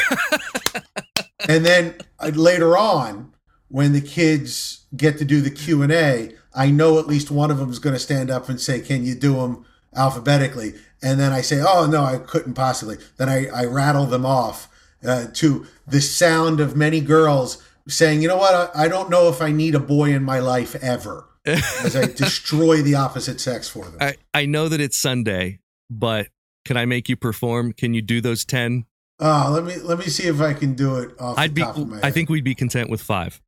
and 1.48 1.65
then 1.65 1.95
uh, 2.19 2.32
later 2.34 2.78
on, 2.78 3.32
when 3.76 3.92
the 3.92 4.00
kids 4.00 4.86
get 4.96 5.18
to 5.18 5.26
do 5.26 5.42
the 5.42 5.50
Q 5.52 5.82
and 5.82 5.92
A, 5.92 6.34
I 6.54 6.72
know 6.72 6.98
at 6.98 7.08
least 7.08 7.30
one 7.30 7.52
of 7.52 7.58
them 7.58 7.70
is 7.70 7.78
going 7.78 7.92
to 7.94 8.00
stand 8.00 8.32
up 8.32 8.48
and 8.48 8.58
say, 8.58 8.80
"Can 8.80 9.04
you 9.04 9.16
do 9.16 9.36
them 9.36 9.66
alphabetically?" 9.94 10.76
And 11.04 11.20
then 11.20 11.34
I 11.34 11.42
say, 11.42 11.60
"Oh 11.62 11.86
no, 11.86 12.06
I 12.06 12.20
couldn't 12.20 12.54
possibly." 12.54 12.96
Then 13.18 13.28
I, 13.28 13.48
I 13.48 13.66
rattle 13.66 14.06
them 14.06 14.26
off 14.26 14.70
uh, 15.06 15.26
to 15.34 15.68
the 15.86 16.00
sound 16.00 16.62
of 16.62 16.78
many 16.78 17.02
girls 17.02 17.62
saying, 17.86 18.22
"You 18.22 18.30
know 18.30 18.38
what? 18.38 18.72
I, 18.74 18.86
I 18.86 18.88
don't 18.88 19.10
know 19.10 19.28
if 19.28 19.42
I 19.42 19.52
need 19.52 19.76
a 19.76 19.82
boy 19.82 20.14
in 20.14 20.24
my 20.24 20.40
life 20.40 20.76
ever." 20.76 21.26
As 21.46 21.98
I 21.98 22.06
destroy 22.06 22.82
the 22.82 22.96
opposite 22.96 23.42
sex 23.42 23.68
for 23.68 23.84
them. 23.84 23.98
I, 24.00 24.16
I 24.34 24.46
know 24.46 24.70
that 24.70 24.80
it's 24.80 24.98
Sunday, 24.98 25.60
but 25.90 26.30
can 26.64 26.78
I 26.78 26.86
make 26.86 27.10
you 27.10 27.18
perform? 27.18 27.74
Can 27.74 27.94
you 27.94 28.02
do 28.02 28.22
those 28.22 28.46
10? 28.46 28.86
Oh, 29.20 29.52
let 29.54 29.66
me 29.66 29.76
let 29.84 30.00
me 30.00 30.06
see 30.06 30.28
if 30.28 30.40
I 30.40 30.54
can 30.54 30.76
do 30.76 30.96
it 30.96 31.12
off 31.20 31.38
I'd 31.38 31.52
the 31.52 31.56
be 31.56 31.64
of 31.64 31.88
my 31.88 32.00
I 32.02 32.12
think 32.12 32.30
we'd 32.30 32.46
be 32.46 32.56
content 32.56 32.90
with 32.90 33.02
5. 33.02 33.42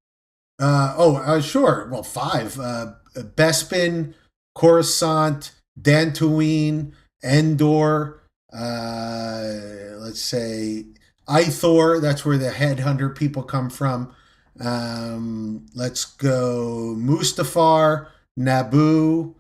Uh, 0.60 0.96
oh, 0.98 1.18
uh, 1.18 1.42
sure. 1.42 1.88
Well, 1.92 2.04
five. 2.04 2.60
Uh, 2.60 2.94
Bespin, 3.16 4.14
Coruscant, 4.56 5.52
Dantooine, 5.80 6.94
Endor. 7.24 8.22
Uh, 8.52 9.98
let's 9.98 10.22
say 10.22 10.86
Ithor. 11.28 12.02
That's 12.02 12.26
where 12.26 12.38
the 12.38 12.50
headhunter 12.50 13.16
people 13.16 13.44
come 13.44 13.70
from. 13.70 14.14
Um, 14.60 15.68
let's 15.76 16.06
go 16.06 16.96
Mustafar, 16.98 18.08
Naboo, 18.40 19.36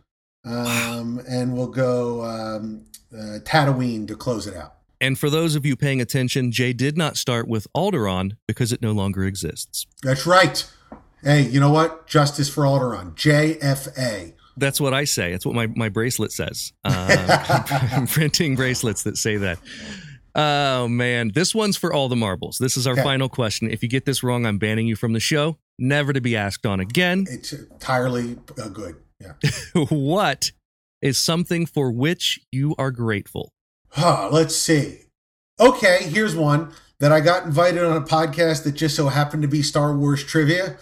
um, 0.45 1.21
and 1.27 1.53
we'll 1.53 1.67
go 1.67 2.23
um, 2.23 2.85
uh, 3.11 3.39
Tatooine 3.39 4.07
to 4.07 4.15
close 4.15 4.45
it 4.45 4.55
out. 4.55 4.75
And 4.99 5.17
for 5.17 5.29
those 5.29 5.55
of 5.55 5.65
you 5.65 5.75
paying 5.75 6.01
attention, 6.01 6.51
Jay 6.51 6.73
did 6.73 6.97
not 6.97 7.17
start 7.17 7.47
with 7.47 7.67
Alderaan 7.75 8.37
because 8.47 8.71
it 8.71 8.81
no 8.81 8.91
longer 8.91 9.23
exists. 9.23 9.85
That's 10.01 10.25
right. 10.25 10.67
Hey, 11.23 11.41
you 11.41 11.59
know 11.59 11.71
what? 11.71 12.07
Justice 12.07 12.49
for 12.49 12.63
Alderaan. 12.63 13.13
JFA. 13.15 14.33
That's 14.55 14.81
what 14.81 14.93
I 14.93 15.03
say. 15.03 15.33
It's 15.33 15.45
what 15.45 15.55
my, 15.55 15.67
my 15.67 15.89
bracelet 15.89 16.31
says. 16.31 16.73
Uh, 16.83 17.59
I'm 17.91 18.07
printing 18.07 18.55
bracelets 18.55 19.03
that 19.03 19.17
say 19.17 19.37
that. 19.37 19.59
Oh, 20.35 20.87
man. 20.87 21.31
This 21.33 21.53
one's 21.55 21.77
for 21.77 21.91
all 21.93 22.09
the 22.09 22.15
marbles. 22.15 22.57
This 22.59 22.77
is 22.77 22.85
our 22.87 22.93
Okay. 22.93 23.03
final 23.03 23.29
question. 23.29 23.69
If 23.69 23.81
you 23.83 23.89
get 23.89 24.05
this 24.05 24.23
wrong, 24.23 24.45
I'm 24.45 24.57
banning 24.57 24.87
you 24.87 24.95
from 24.95 25.13
the 25.13 25.19
show, 25.19 25.57
never 25.79 26.13
to 26.13 26.21
be 26.21 26.35
asked 26.35 26.65
on 26.65 26.79
again. 26.79 27.25
It's 27.29 27.53
entirely 27.53 28.37
uh, 28.61 28.69
good. 28.69 28.95
Yeah. 29.19 29.33
what 29.89 30.51
is 31.01 31.17
something 31.17 31.65
for 31.65 31.91
which 31.91 32.39
you 32.51 32.75
are 32.77 32.91
grateful? 32.91 33.51
Huh, 33.89 34.29
let's 34.31 34.55
see. 34.55 35.01
Okay, 35.59 36.03
here's 36.03 36.35
one 36.35 36.71
that 36.99 37.11
I 37.11 37.19
got 37.19 37.45
invited 37.45 37.83
on 37.83 37.97
a 37.97 38.01
podcast 38.05 38.63
that 38.63 38.73
just 38.73 38.95
so 38.95 39.07
happened 39.07 39.41
to 39.43 39.47
be 39.47 39.61
Star 39.63 39.95
Wars 39.95 40.23
trivia, 40.23 40.77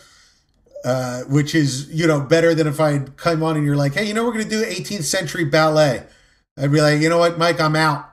uh, 0.85 1.21
which 1.23 1.55
is, 1.55 1.89
you 1.89 2.05
know, 2.05 2.21
better 2.21 2.53
than 2.53 2.67
if 2.67 2.79
I 2.79 2.99
come 2.99 3.41
on 3.41 3.57
and 3.57 3.65
you're 3.65 3.75
like, 3.75 3.95
hey, 3.95 4.05
you 4.05 4.13
know, 4.13 4.23
we're 4.23 4.33
going 4.33 4.47
to 4.47 4.49
do 4.49 4.63
18th 4.63 5.03
century 5.03 5.43
ballet. 5.43 6.03
I'd 6.57 6.71
be 6.71 6.79
like, 6.79 7.01
you 7.01 7.09
know 7.09 7.17
what, 7.17 7.39
Mike, 7.39 7.59
I'm 7.59 7.75
out. 7.75 8.07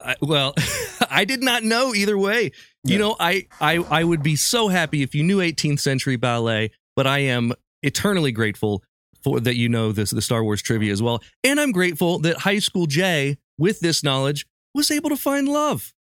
I, 0.00 0.16
well, 0.22 0.54
I 1.10 1.26
did 1.26 1.42
not 1.42 1.62
know 1.62 1.94
either 1.94 2.16
way. 2.16 2.52
Yeah. 2.84 2.92
You 2.92 2.98
know, 2.98 3.16
I, 3.20 3.46
I 3.60 3.76
I 3.76 4.04
would 4.04 4.22
be 4.22 4.36
so 4.36 4.68
happy 4.68 5.02
if 5.02 5.14
you 5.14 5.22
knew 5.24 5.38
18th 5.38 5.80
century 5.80 6.16
ballet, 6.16 6.70
but 6.94 7.06
I 7.06 7.18
am 7.18 7.52
eternally 7.82 8.32
grateful 8.32 8.82
for 9.22 9.40
that 9.40 9.56
you 9.56 9.68
know 9.68 9.92
this 9.92 10.10
the 10.10 10.22
Star 10.22 10.42
Wars 10.42 10.62
trivia 10.62 10.92
as 10.92 11.02
well, 11.02 11.22
and 11.42 11.60
I'm 11.60 11.72
grateful 11.72 12.18
that 12.20 12.38
High 12.38 12.60
School 12.60 12.86
Jay, 12.86 13.38
with 13.58 13.80
this 13.80 14.04
knowledge, 14.04 14.46
was 14.74 14.90
able 14.90 15.10
to 15.10 15.16
find 15.16 15.48
love. 15.48 15.92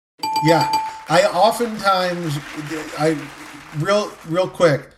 Yeah, 0.45 0.71
I 1.09 1.23
oftentimes, 1.23 2.37
I 2.99 3.17
real 3.79 4.11
real 4.27 4.47
quick, 4.47 4.89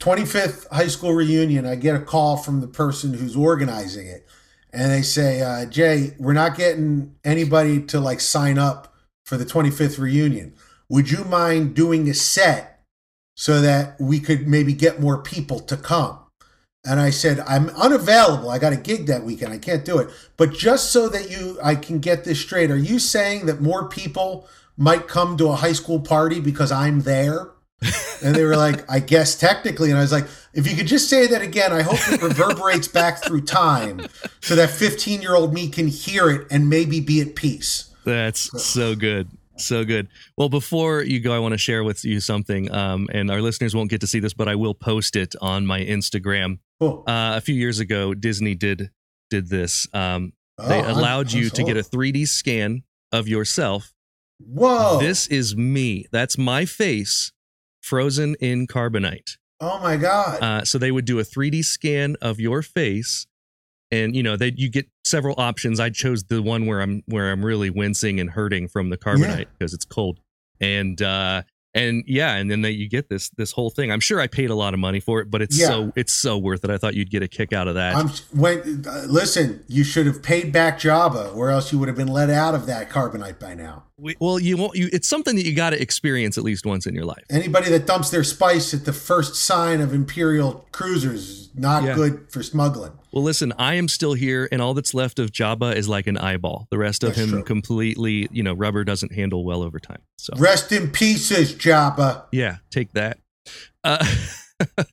25th 0.00 0.66
high 0.72 0.88
school 0.88 1.12
reunion. 1.12 1.66
I 1.66 1.76
get 1.76 1.94
a 1.94 2.00
call 2.00 2.36
from 2.36 2.60
the 2.60 2.66
person 2.66 3.14
who's 3.14 3.36
organizing 3.36 4.06
it, 4.06 4.26
and 4.72 4.90
they 4.90 5.02
say, 5.02 5.42
uh, 5.42 5.66
"Jay, 5.66 6.14
we're 6.18 6.32
not 6.32 6.56
getting 6.56 7.14
anybody 7.24 7.80
to 7.82 8.00
like 8.00 8.20
sign 8.20 8.58
up 8.58 8.94
for 9.24 9.36
the 9.36 9.44
25th 9.44 9.98
reunion. 9.98 10.54
Would 10.88 11.10
you 11.10 11.24
mind 11.24 11.74
doing 11.74 12.08
a 12.08 12.14
set 12.14 12.82
so 13.36 13.60
that 13.60 14.00
we 14.00 14.18
could 14.18 14.48
maybe 14.48 14.72
get 14.72 15.00
more 15.00 15.22
people 15.22 15.60
to 15.60 15.76
come?" 15.76 16.18
And 16.84 16.98
I 16.98 17.10
said, 17.10 17.40
I'm 17.40 17.68
unavailable. 17.70 18.48
I 18.48 18.58
got 18.58 18.72
a 18.72 18.76
gig 18.76 19.06
that 19.06 19.22
weekend. 19.22 19.52
I 19.52 19.58
can't 19.58 19.84
do 19.84 19.98
it. 19.98 20.08
But 20.38 20.54
just 20.54 20.90
so 20.90 21.08
that 21.08 21.30
you 21.30 21.58
I 21.62 21.74
can 21.74 21.98
get 21.98 22.24
this 22.24 22.40
straight, 22.40 22.70
are 22.70 22.76
you 22.76 22.98
saying 22.98 23.46
that 23.46 23.60
more 23.60 23.88
people 23.88 24.48
might 24.78 25.06
come 25.06 25.36
to 25.36 25.48
a 25.48 25.56
high 25.56 25.74
school 25.74 26.00
party 26.00 26.40
because 26.40 26.72
I'm 26.72 27.02
there? 27.02 27.50
And 28.22 28.34
they 28.34 28.44
were 28.44 28.56
like, 28.56 28.90
I 28.90 28.98
guess 29.00 29.34
technically. 29.38 29.88
And 29.90 29.98
I 29.98 30.02
was 30.02 30.12
like, 30.12 30.26
if 30.52 30.70
you 30.70 30.76
could 30.76 30.86
just 30.86 31.08
say 31.08 31.26
that 31.28 31.40
again, 31.42 31.72
I 31.72 31.82
hope 31.82 31.98
it 32.12 32.20
reverberates 32.22 32.86
back 32.88 33.22
through 33.24 33.42
time 33.42 34.02
so 34.42 34.54
that 34.56 34.68
15 34.70 35.22
year 35.22 35.34
old 35.34 35.54
me 35.54 35.68
can 35.68 35.88
hear 35.88 36.28
it 36.30 36.46
and 36.50 36.68
maybe 36.68 37.00
be 37.00 37.20
at 37.22 37.34
peace. 37.34 37.94
That's 38.04 38.62
so 38.62 38.94
good. 38.94 39.28
So 39.56 39.84
good. 39.84 40.08
Well, 40.36 40.48
before 40.48 41.02
you 41.02 41.20
go, 41.20 41.32
I 41.34 41.38
want 41.38 41.52
to 41.52 41.58
share 41.58 41.84
with 41.84 42.04
you 42.04 42.20
something. 42.20 42.70
Um, 42.72 43.08
and 43.12 43.30
our 43.30 43.40
listeners 43.40 43.74
won't 43.74 43.90
get 43.90 44.00
to 44.02 44.06
see 44.06 44.20
this, 44.20 44.32
but 44.34 44.48
I 44.48 44.54
will 44.54 44.74
post 44.74 45.16
it 45.16 45.34
on 45.40 45.66
my 45.66 45.80
Instagram. 45.80 46.58
Cool. 46.80 47.04
Uh, 47.06 47.34
a 47.36 47.40
few 47.40 47.54
years 47.54 47.78
ago, 47.78 48.12
Disney 48.14 48.54
did 48.54 48.90
did 49.30 49.48
this. 49.48 49.86
Um, 49.94 50.32
they 50.58 50.80
Oh, 50.80 50.84
I'm- 50.84 50.96
allowed 50.96 51.32
I'm 51.34 51.40
you 51.40 51.50
to 51.50 51.62
get 51.62 51.76
a 51.76 51.82
3D 51.82 52.26
scan 52.26 52.82
of 53.12 53.28
yourself. 53.28 53.92
Whoa. 54.38 54.98
This 54.98 55.26
is 55.28 55.54
me. 55.56 56.06
That's 56.10 56.36
my 56.38 56.64
face 56.64 57.32
frozen 57.90 58.36
in 58.40 58.68
carbonite. 58.68 59.36
oh 59.60 59.80
my 59.80 59.96
God. 59.96 60.40
Uh, 60.40 60.64
so 60.64 60.78
they 60.78 60.92
would 60.92 61.04
do 61.04 61.18
a 61.18 61.24
3D 61.24 61.64
scan 61.64 62.16
of 62.22 62.38
your 62.38 62.62
face, 62.62 63.26
and 63.90 64.14
you 64.14 64.22
know 64.22 64.36
that 64.36 64.58
you 64.58 64.70
get 64.70 64.86
several 65.04 65.34
options. 65.38 65.80
I 65.80 65.90
chose 65.90 66.22
the 66.22 66.40
one 66.40 66.66
where 66.66 66.80
I'm 66.80 67.02
where 67.06 67.32
I'm 67.32 67.44
really 67.44 67.68
wincing 67.68 68.20
and 68.20 68.30
hurting 68.30 68.68
from 68.68 68.90
the 68.90 68.96
carbonite 68.96 69.46
because 69.58 69.74
it's 69.74 69.84
cold, 69.84 70.20
and 70.60 71.02
uh, 71.02 71.42
and 71.74 72.02
yeah, 72.06 72.34
and 72.34 72.50
then 72.50 72.62
they, 72.62 72.70
you 72.70 72.88
get 72.88 73.08
this 73.08 73.28
this 73.30 73.52
whole 73.52 73.70
thing. 73.70 73.92
I'm 73.92 74.00
sure 74.00 74.20
I 74.20 74.26
paid 74.26 74.50
a 74.50 74.54
lot 74.54 74.74
of 74.74 74.80
money 74.80 75.00
for 75.00 75.20
it, 75.20 75.30
but 75.30 75.40
it's 75.42 75.58
Yeah. 75.58 75.68
so 75.68 75.92
it's 75.96 76.12
so 76.12 76.36
worth 76.38 76.64
it. 76.64 76.70
I 76.70 76.78
thought 76.78 76.94
you'd 76.94 77.10
get 77.10 77.22
a 77.22 77.28
kick 77.28 77.52
out 77.52 77.68
of 77.68 77.74
that. 77.74 77.94
I'm 77.96 78.08
when 78.38 78.84
uh, 78.88 79.04
listen. 79.08 79.64
You 79.68 79.84
should 79.84 80.06
have 80.06 80.22
paid 80.22 80.52
back 80.52 80.78
Jabba 80.78 81.34
or 81.36 81.50
else 81.50 81.72
you 81.72 81.78
would 81.78 81.88
have 81.88 81.96
been 81.96 82.08
let 82.08 82.30
out 82.30 82.54
of 82.54 82.66
that 82.66 82.90
carbonite 82.90 83.38
by 83.38 83.54
now. 83.54 83.84
We- 83.96 84.16
well, 84.20 84.38
you 84.38 84.56
won't. 84.56 84.76
You 84.76 84.88
it's 84.92 85.08
something 85.08 85.36
that 85.36 85.44
you 85.46 85.54
got 85.54 85.70
to 85.70 85.80
experience 85.80 86.36
at 86.38 86.44
least 86.44 86.66
once 86.66 86.86
in 86.86 86.94
your 86.94 87.04
life. 87.04 87.24
Anybody 87.30 87.70
that 87.70 87.86
dumps 87.86 88.10
their 88.10 88.24
spice 88.24 88.74
at 88.74 88.84
the 88.84 88.92
first 88.92 89.34
sign 89.36 89.80
of 89.80 89.92
Imperial 89.94 90.66
cruisers 90.72 91.28
is 91.30 91.39
not 91.60 91.84
Yeah. 91.84 91.94
good 91.94 92.26
for 92.30 92.42
smuggling. 92.42 92.92
Well, 93.12 93.22
listen, 93.22 93.52
I 93.58 93.74
am 93.74 93.86
still 93.88 94.14
here, 94.14 94.48
and 94.50 94.60
all 94.62 94.74
that's 94.74 94.94
left 94.94 95.18
of 95.18 95.30
Jabba 95.30 95.74
is 95.76 95.88
like 95.88 96.06
an 96.06 96.16
eyeball. 96.16 96.66
The 96.70 96.78
rest 96.78 97.02
of 97.04 97.10
That's 97.14 97.20
him 97.20 97.30
true. 97.30 97.42
completely, 97.44 98.28
you 98.32 98.42
know, 98.42 98.54
rubber 98.54 98.84
doesn't 98.84 99.12
handle 99.12 99.44
well 99.44 99.62
over 99.62 99.78
time. 99.78 100.00
So 100.18 100.32
Rest 100.38 100.72
in 100.72 100.90
pieces, 100.90 101.54
Jabba. 101.54 102.24
Yeah, 102.32 102.56
take 102.70 102.92
that. 102.92 103.18
Uh, 103.84 104.04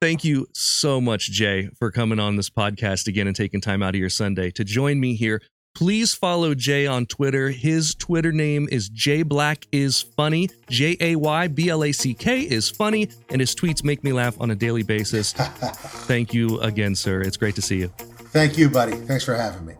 thank 0.00 0.24
you 0.24 0.46
so 0.54 1.00
much, 1.00 1.30
Jay, 1.30 1.68
for 1.78 1.90
coming 1.90 2.18
on 2.18 2.36
this 2.36 2.50
podcast 2.50 3.06
again 3.06 3.26
and 3.26 3.36
taking 3.36 3.60
time 3.60 3.82
out 3.82 3.94
of 3.94 4.00
your 4.00 4.10
Sunday 4.10 4.50
to 4.52 4.64
join 4.64 4.98
me 5.00 5.14
here. 5.14 5.40
Please 5.74 6.14
follow 6.14 6.54
Jay 6.54 6.86
on 6.86 7.06
Twitter. 7.06 7.50
His 7.50 7.94
Twitter 7.94 8.30
name 8.30 8.68
is 8.70 8.88
Jay 8.88 9.22
Black 9.22 9.66
is 9.72 10.02
funny. 10.02 10.50
J 10.68 10.96
A 11.00 11.16
Y 11.16 11.48
B 11.48 11.70
L 11.70 11.82
A 11.82 11.92
C 11.92 12.14
K 12.14 12.40
is 12.40 12.68
funny, 12.68 13.08
and 13.30 13.40
his 13.40 13.54
tweets 13.54 13.82
make 13.82 14.04
me 14.04 14.12
laugh 14.12 14.38
on 14.40 14.50
a 14.50 14.54
daily 14.54 14.82
basis. 14.82 15.32
Thank 15.32 16.34
you 16.34 16.60
again, 16.60 16.94
sir. 16.94 17.22
It's 17.22 17.36
great 17.36 17.54
to 17.56 17.62
see 17.62 17.78
you. 17.78 17.88
Thank 17.88 18.58
you, 18.58 18.68
buddy. 18.68 18.92
Thanks 18.92 19.24
for 19.24 19.34
having 19.34 19.66
me. 19.66 19.74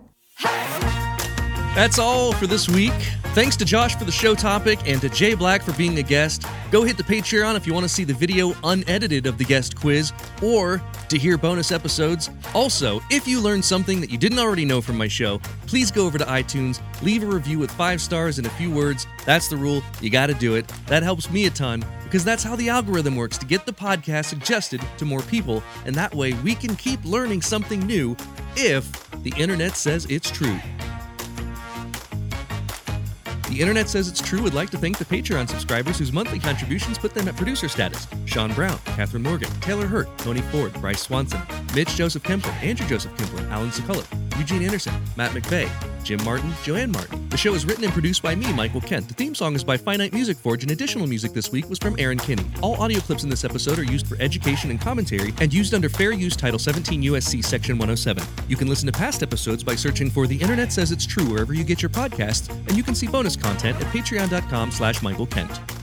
That's 1.75 1.99
all 1.99 2.35
for 2.35 2.47
this 2.47 2.69
week. 2.69 2.93
Thanks 3.33 3.57
to 3.57 3.65
Josh 3.65 3.97
for 3.97 4.05
the 4.05 4.13
show 4.13 4.35
topic 4.35 4.79
and 4.87 5.01
to 5.01 5.09
Jay 5.09 5.33
Black 5.33 5.63
for 5.63 5.73
being 5.73 5.97
a 5.99 6.03
guest. 6.03 6.45
Go 6.71 6.83
hit 6.83 6.99
the 6.99 7.03
Patreon 7.03 7.57
if 7.57 7.67
you 7.67 7.73
want 7.73 7.85
to 7.85 7.89
see 7.89 8.05
the 8.05 8.13
video 8.13 8.53
unedited 8.63 9.25
of 9.25 9.39
the 9.39 9.45
guest 9.45 9.75
quiz 9.75 10.13
or 10.43 10.83
to 11.09 11.17
hear 11.17 11.39
bonus 11.39 11.73
episodes. 11.73 12.29
Also, 12.53 13.01
if 13.11 13.27
you 13.27 13.41
learned 13.41 13.65
something 13.65 14.03
that 14.03 14.11
you 14.11 14.19
didn't 14.19 14.39
already 14.39 14.67
know 14.67 14.83
from 14.83 14.99
my 14.99 15.09
show, 15.09 15.39
please 15.67 15.91
go 15.91 16.05
over 16.05 16.19
to 16.19 16.27
iTunes, 16.27 16.79
leave 17.01 17.23
a 17.23 17.27
review 17.27 17.59
with 17.59 17.71
five 17.71 18.03
stars 18.03 18.37
and 18.37 18.47
a 18.47 18.51
few 18.51 18.71
words. 18.71 19.07
That's 19.25 19.49
the 19.49 19.57
rule. 19.57 19.83
You 20.03 20.11
got 20.11 20.27
to 20.27 20.35
do 20.35 20.57
it. 20.57 20.69
That 20.89 21.03
helps 21.03 21.31
me 21.31 21.47
a 21.47 21.51
ton 21.51 21.83
because 22.05 22.23
that's 22.23 22.43
how 22.43 22.55
the 22.55 22.69
algorithm 22.69 23.17
works 23.17 23.39
to 23.39 23.47
get 23.47 23.65
the 23.65 23.73
podcast 23.73 24.27
suggested 24.27 24.83
to 24.99 25.07
more 25.07 25.23
people. 25.23 25.63
And 25.87 25.95
that 25.95 26.15
way 26.15 26.35
we 26.35 26.55
can 26.55 26.77
keep 26.77 27.03
learning 27.03 27.41
something 27.41 27.81
new 27.81 28.15
if 28.57 29.11
the 29.23 29.33
internet 29.39 29.75
says 29.75 30.07
it's 30.11 30.31
true. 30.31 30.59
The 33.53 33.61
internet 33.61 33.91
says 33.91 34.09
it's 34.09 34.23
true 34.23 34.41
would 34.41 34.55
like 34.55 34.71
to 34.71 34.79
thank 34.79 34.97
the 34.97 35.05
Patreon 35.05 35.47
subscribers 35.47 35.99
whose 35.99 36.11
monthly 36.11 36.39
contributions 36.39 36.97
put 36.97 37.13
them 37.13 37.29
at 37.29 37.37
producer 37.37 37.69
status. 37.69 38.09
Sean 38.25 38.51
Brown, 38.55 38.79
Catherine 38.87 39.23
Morgan, 39.23 39.51
Taylor 39.61 39.87
Hurt, 39.87 40.09
Tony 40.17 40.41
Ford, 40.41 40.73
Bryce 40.81 41.03
Swanson, 41.03 41.43
Mitch 41.75 41.95
Joseph 41.95 42.23
Kemper, 42.23 42.49
Andrew 42.63 42.87
Joseph 42.87 43.15
Kemper, 43.19 43.47
Alan 43.51 43.69
Sekulic, 43.69 44.07
Eugene 44.43 44.65
Anderson, 44.65 44.93
Matt 45.17 45.31
McVeigh, 45.31 45.71
Jim 46.03 46.21
Martin, 46.25 46.53
Joanne 46.65 46.91
Martin. 46.91 47.29
The 47.29 47.37
show 47.37 47.55
is 47.55 47.65
written 47.65 47.85
and 47.85 47.93
produced 47.93 48.25
by 48.25 48.35
me, 48.35 48.53
Michael 48.53 48.81
Kent. 48.81 49.07
The 49.07 49.15
theme 49.15 49.37
song 49.37 49.55
is 49.55 49.63
by 49.63 49.77
Finite 49.77 50.13
Music 50.13 50.37
Forge, 50.37 50.65
and 50.65 50.73
additional 50.73 51.07
music 51.07 51.33
this 51.33 51.53
week 51.53 51.71
was 51.71 51.79
from 51.79 51.95
Aaron 51.97 52.19
Kinney. 52.19 52.45
All 52.61 52.75
audio 52.83 52.99
clips 52.99 53.23
in 53.23 53.31
this 53.31 53.45
episode 53.45 53.79
are 53.79 53.85
used 53.85 54.09
for 54.09 54.21
education 54.21 54.73
and 54.73 54.81
commentary 54.81 55.33
and 55.41 55.55
used 55.55 55.75
under 55.75 55.89
Fair 55.89 56.11
Use 56.11 56.35
Title 56.35 56.59
17 56.59 57.05
USC 57.05 57.45
Section 57.45 57.79
107. 57.79 58.25
You 58.49 58.57
can 58.57 58.67
listen 58.67 58.87
to 58.87 58.93
past 58.93 59.23
episodes 59.23 59.63
by 59.63 59.77
searching 59.77 60.11
for 60.11 60.27
The 60.27 60.37
Internet 60.37 60.73
Says 60.73 60.91
It's 60.91 61.07
True 61.07 61.27
wherever 61.27 61.55
you 61.55 61.63
get 61.63 61.81
your 61.81 61.91
podcasts, 61.91 62.51
and 62.51 62.77
you 62.77 62.83
can 62.83 62.97
see 62.97 63.07
bonus 63.07 63.37
content 63.37 63.81
at 63.81 63.87
patreon.com 63.95 64.73
slash 64.73 65.03
Michael 65.03 65.27
Kent. 65.27 65.82